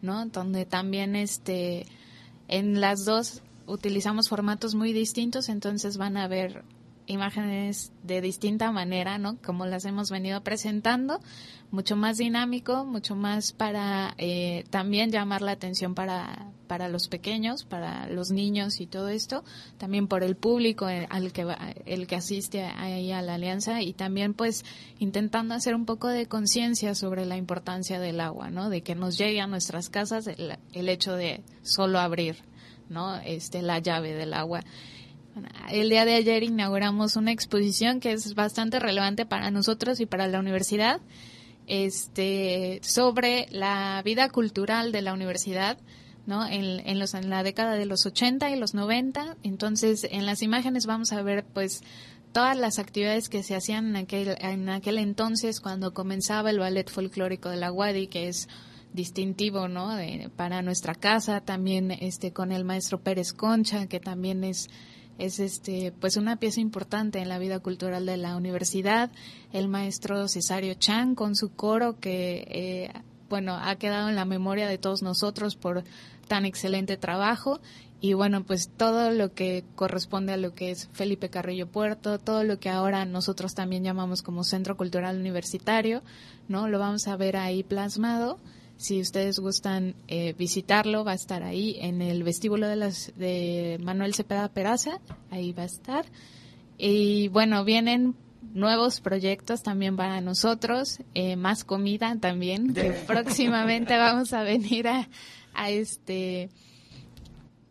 [0.00, 0.24] ¿no?
[0.24, 1.86] Donde también este
[2.50, 6.64] en las dos utilizamos formatos muy distintos, entonces van a ver
[7.10, 9.36] imágenes de distinta manera, ¿no?
[9.42, 11.20] Como las hemos venido presentando,
[11.70, 17.64] mucho más dinámico, mucho más para eh, también llamar la atención para, para los pequeños,
[17.64, 19.44] para los niños y todo esto,
[19.78, 21.46] también por el público eh, al que
[21.86, 24.64] el que asiste ahí a la alianza y también pues
[24.98, 28.68] intentando hacer un poco de conciencia sobre la importancia del agua, ¿no?
[28.68, 32.36] De que nos llegue a nuestras casas el, el hecho de solo abrir,
[32.88, 33.16] ¿no?
[33.18, 34.62] Este la llave del agua
[35.70, 40.26] el día de ayer inauguramos una exposición que es bastante relevante para nosotros y para
[40.26, 41.00] la universidad,
[41.66, 45.78] este, sobre la vida cultural de la universidad,
[46.26, 46.46] ¿no?
[46.46, 49.36] En, los, en la década de los 80 y los 90.
[49.42, 51.82] Entonces, en las imágenes vamos a ver, pues,
[52.32, 56.88] todas las actividades que se hacían en aquel, en aquel entonces cuando comenzaba el ballet
[56.88, 58.48] folclórico de la UADI, que es
[58.92, 59.90] distintivo, ¿no?
[60.36, 64.68] para nuestra casa, también este con el maestro Pérez Concha, que también es
[65.20, 69.10] es este pues una pieza importante en la vida cultural de la universidad.
[69.52, 72.92] El maestro Cesario Chan con su coro que eh,
[73.28, 75.84] bueno ha quedado en la memoria de todos nosotros por
[76.26, 77.60] tan excelente trabajo.
[78.00, 82.44] Y bueno pues todo lo que corresponde a lo que es Felipe Carrillo Puerto todo
[82.44, 86.02] lo que ahora nosotros también llamamos como Centro Cultural Universitario
[86.48, 88.38] no lo vamos a ver ahí plasmado
[88.80, 93.78] Si ustedes gustan eh, visitarlo, va a estar ahí en el vestíbulo de, las, de
[93.82, 96.06] Manuel Cepeda Peraza, ahí va a estar.
[96.78, 98.16] Y bueno, vienen
[98.54, 105.10] nuevos proyectos también para nosotros, eh, más comida también, que próximamente vamos a venir a,
[105.52, 106.48] a este,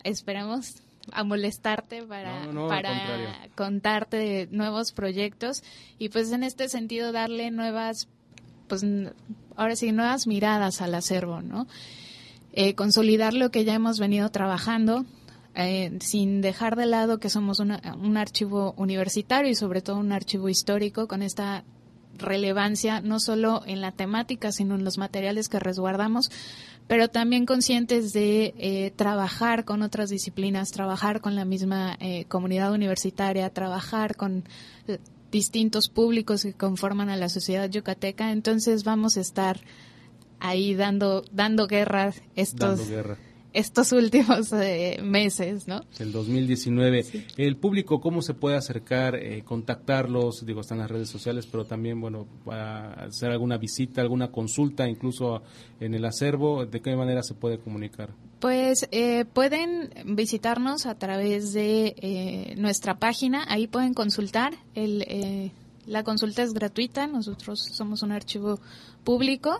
[0.03, 0.75] esperamos
[1.11, 5.63] a molestarte para, para contarte de nuevos proyectos
[5.97, 8.07] y pues en este sentido darle nuevas,
[8.69, 8.85] pues
[9.57, 11.67] ahora sí, nuevas miradas al acervo, ¿no?
[12.53, 15.05] Eh, consolidar lo que ya hemos venido trabajando,
[15.55, 20.49] eh, sin dejar de lado que somos un archivo universitario y sobre todo un archivo
[20.49, 21.63] histórico con esta
[22.17, 26.31] relevancia no solo en la temática, sino en los materiales que resguardamos,
[26.87, 31.97] pero también conscientes de eh, trabajar con otras disciplinas, trabajar con la misma
[32.27, 34.43] comunidad universitaria, trabajar con
[35.31, 38.31] distintos públicos que conforman a la sociedad yucateca.
[38.31, 39.59] Entonces vamos a estar
[40.39, 42.79] ahí dando dando guerra estos
[43.53, 45.81] estos últimos eh, meses, ¿no?
[45.99, 47.05] El 2019.
[47.37, 50.45] El público, ¿cómo se puede acercar, eh, contactarlos?
[50.45, 55.41] Digo, están las redes sociales, pero también, bueno, hacer alguna visita, alguna consulta, incluso
[55.79, 58.09] en el acervo, ¿de qué manera se puede comunicar?
[58.39, 64.53] Pues eh, pueden visitarnos a través de nuestra página, ahí pueden consultar.
[64.75, 65.51] El,
[65.89, 68.59] la consulta es gratuita, nosotros somos un archivo
[69.03, 69.59] público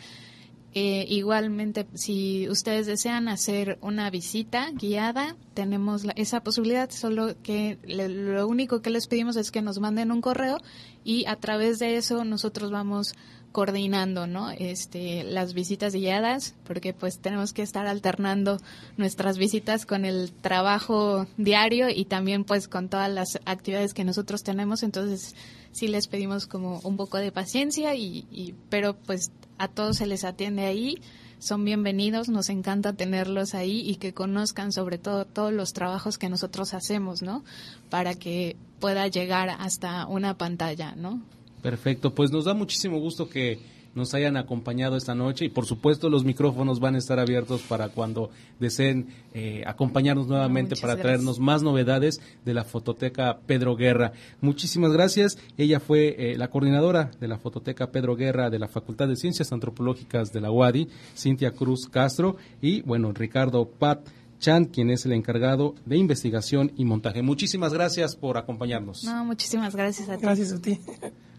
[0.80, 8.48] Eh, igualmente, si ustedes desean hacer una visita guiada, tenemos esa posibilidad, solo que lo
[8.48, 10.60] único que les pedimos es que nos manden un correo
[11.04, 13.16] y a través de eso nosotros vamos
[13.52, 14.52] coordinando, ¿no?
[14.52, 18.60] Este, las visitas guiadas, porque pues tenemos que estar alternando
[18.98, 24.44] nuestras visitas con el trabajo diario y también pues con todas las actividades que nosotros
[24.44, 25.34] tenemos, entonces
[25.72, 30.06] sí les pedimos como un poco de paciencia y, y pero pues a todos se
[30.06, 31.02] les atiende ahí,
[31.40, 36.30] son bienvenidos, nos encanta tenerlos ahí y que conozcan sobre todo todos los trabajos que
[36.30, 37.44] nosotros hacemos, ¿no?
[37.90, 41.22] Para que pueda llegar hasta una pantalla, ¿no?
[41.62, 43.60] Perfecto, pues nos da muchísimo gusto que
[43.98, 47.90] nos hayan acompañado esta noche y por supuesto los micrófonos van a estar abiertos para
[47.90, 48.30] cuando
[48.60, 54.14] deseen eh, acompañarnos nuevamente para traernos más novedades de la fototeca Pedro Guerra.
[54.40, 55.38] Muchísimas gracias.
[55.58, 59.52] Ella fue eh, la coordinadora de la fototeca Pedro Guerra de la Facultad de Ciencias
[59.52, 64.08] Antropológicas de la UADI, Cintia Cruz Castro y bueno, Ricardo Pat.
[64.40, 67.22] Chan, quien es el encargado de investigación y montaje.
[67.22, 69.04] Muchísimas gracias por acompañarnos.
[69.04, 70.22] No, muchísimas gracias a ti.
[70.24, 70.80] Gracias a ti.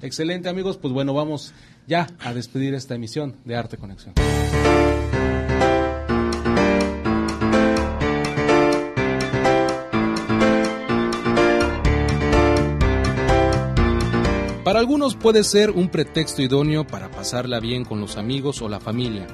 [0.02, 1.52] Excelente amigos, pues bueno, vamos
[1.86, 4.14] ya a despedir esta emisión de Arte Conexión.
[14.68, 18.78] Para algunos puede ser un pretexto idóneo para pasarla bien con los amigos o la
[18.78, 19.26] familia,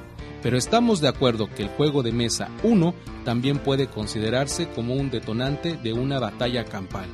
[0.44, 5.08] pero estamos de acuerdo que el juego de mesa 1 también puede considerarse como un
[5.10, 7.06] detonante de una batalla campal.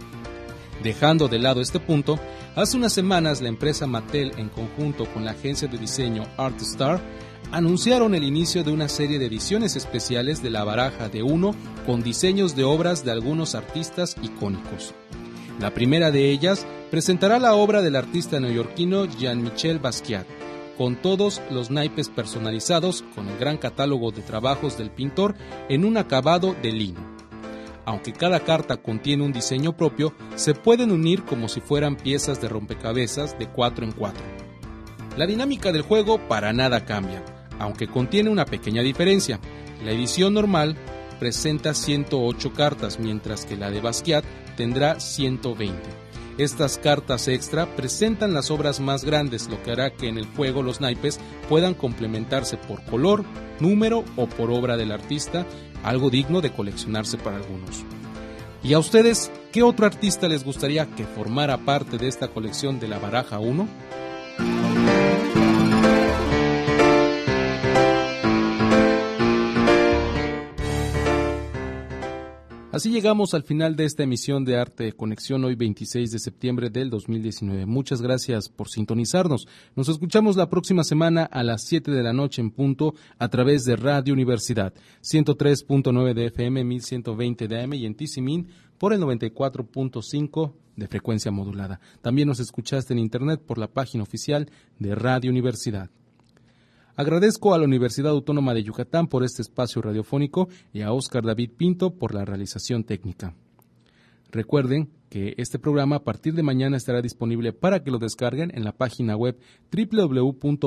[0.83, 2.19] Dejando de lado este punto,
[2.57, 7.01] hace unas semanas la empresa Mattel en conjunto con la agencia de diseño ArtStar
[7.53, 11.55] anunciaron el inicio de una serie de ediciones especiales de la baraja de uno
[11.87, 14.93] con diseños de obras de algunos artistas icónicos.
[15.61, 20.27] La primera de ellas presentará la obra del artista neoyorquino Jean-Michel Basquiat,
[20.81, 25.35] con todos los naipes personalizados con el gran catálogo de trabajos del pintor
[25.69, 27.21] en un acabado de lino
[27.85, 32.49] aunque cada carta contiene un diseño propio, se pueden unir como si fueran piezas de
[32.49, 34.23] rompecabezas de 4 en 4.
[35.17, 37.25] La dinámica del juego para nada cambia,
[37.59, 39.41] aunque contiene una pequeña diferencia.
[39.85, 40.77] La edición normal
[41.19, 44.25] presenta 108 cartas, mientras que la de Basquiat
[44.57, 46.10] tendrá 120.
[46.39, 50.63] Estas cartas extra presentan las obras más grandes, lo que hará que en el juego
[50.63, 53.25] los naipes puedan complementarse por color,
[53.59, 55.45] número o por obra del artista,
[55.83, 57.85] algo digno de coleccionarse para algunos.
[58.63, 62.89] ¿Y a ustedes qué otro artista les gustaría que formara parte de esta colección de
[62.89, 63.69] la Baraja 1?
[72.73, 76.89] Así llegamos al final de esta emisión de Arte Conexión hoy 26 de septiembre del
[76.89, 77.67] 2019.
[77.67, 79.49] Muchas gracias por sintonizarnos.
[79.75, 83.65] Nos escuchamos la próxima semana a las 7 de la noche en punto a través
[83.65, 88.47] de Radio Universidad 103.9 de FM, 1120 de AM y en Tisimin
[88.79, 91.81] por el 94.5 de frecuencia modulada.
[92.03, 94.49] También nos escuchaste en Internet por la página oficial
[94.79, 95.91] de Radio Universidad.
[97.01, 101.53] Agradezco a la Universidad Autónoma de Yucatán por este espacio radiofónico y a Oscar David
[101.57, 103.35] Pinto por la realización técnica.
[104.31, 108.65] Recuerden que este programa a partir de mañana estará disponible para que lo descarguen en
[108.65, 109.39] la página web
[109.73, 110.67] www.macay.org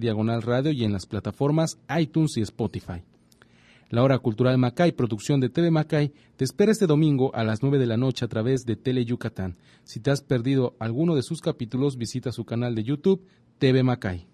[0.00, 3.04] diagonal radio y en las plataformas iTunes y Spotify.
[3.90, 7.78] La Hora Cultural Macay, producción de TV Macay, te espera este domingo a las 9
[7.78, 9.58] de la noche a través de Tele Yucatán.
[9.84, 13.24] Si te has perdido alguno de sus capítulos, visita su canal de YouTube,
[13.60, 14.33] TV Macay.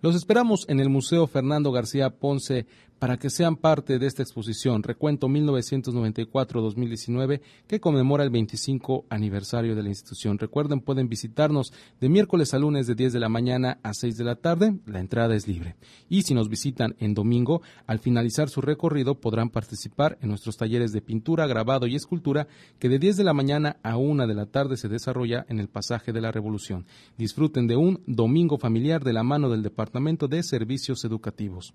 [0.00, 2.66] Los esperamos en el Museo Fernando García Ponce
[2.98, 9.82] para que sean parte de esta exposición Recuento 1994-2019 que conmemora el 25 aniversario de
[9.82, 10.38] la institución.
[10.38, 14.24] Recuerden, pueden visitarnos de miércoles a lunes de 10 de la mañana a 6 de
[14.24, 14.78] la tarde.
[14.86, 15.76] La entrada es libre.
[16.08, 20.92] Y si nos visitan en domingo, al finalizar su recorrido podrán participar en nuestros talleres
[20.92, 24.46] de pintura, grabado y escultura que de 10 de la mañana a 1 de la
[24.46, 26.86] tarde se desarrolla en el pasaje de la Revolución.
[27.16, 31.74] Disfruten de un domingo familiar de la mano del Departamento de Servicios Educativos.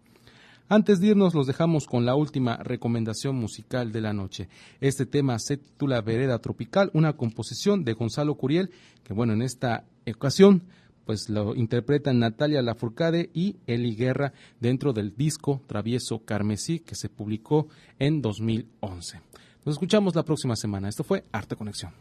[0.69, 4.49] Antes de irnos, los dejamos con la última recomendación musical de la noche.
[4.79, 8.71] Este tema se titula Vereda Tropical, una composición de Gonzalo Curiel,
[9.03, 10.63] que bueno, en esta ocasión
[11.05, 17.09] pues lo interpretan Natalia Lafourcade y Eli Guerra dentro del disco Travieso Carmesí que se
[17.09, 17.67] publicó
[17.99, 19.21] en 2011.
[19.65, 20.89] Nos escuchamos la próxima semana.
[20.89, 21.91] Esto fue Arte Conexión.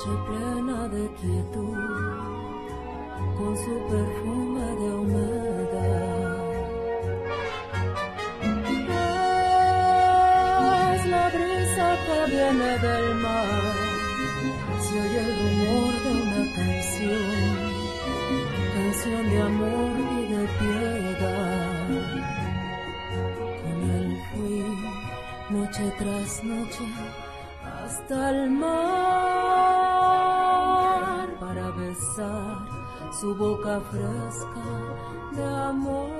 [0.00, 1.76] noche plena de quietud,
[3.36, 6.44] con su perfume de humedad.
[10.94, 13.74] Es la brisa que viene del mar,
[14.80, 17.58] se oye el rumor de una canción,
[18.74, 21.88] canción de amor y de piedad.
[23.62, 24.64] Con él fui
[25.50, 26.84] noche tras noche
[27.84, 29.79] hasta el mar
[33.80, 34.62] fresca
[35.32, 36.19] de amor.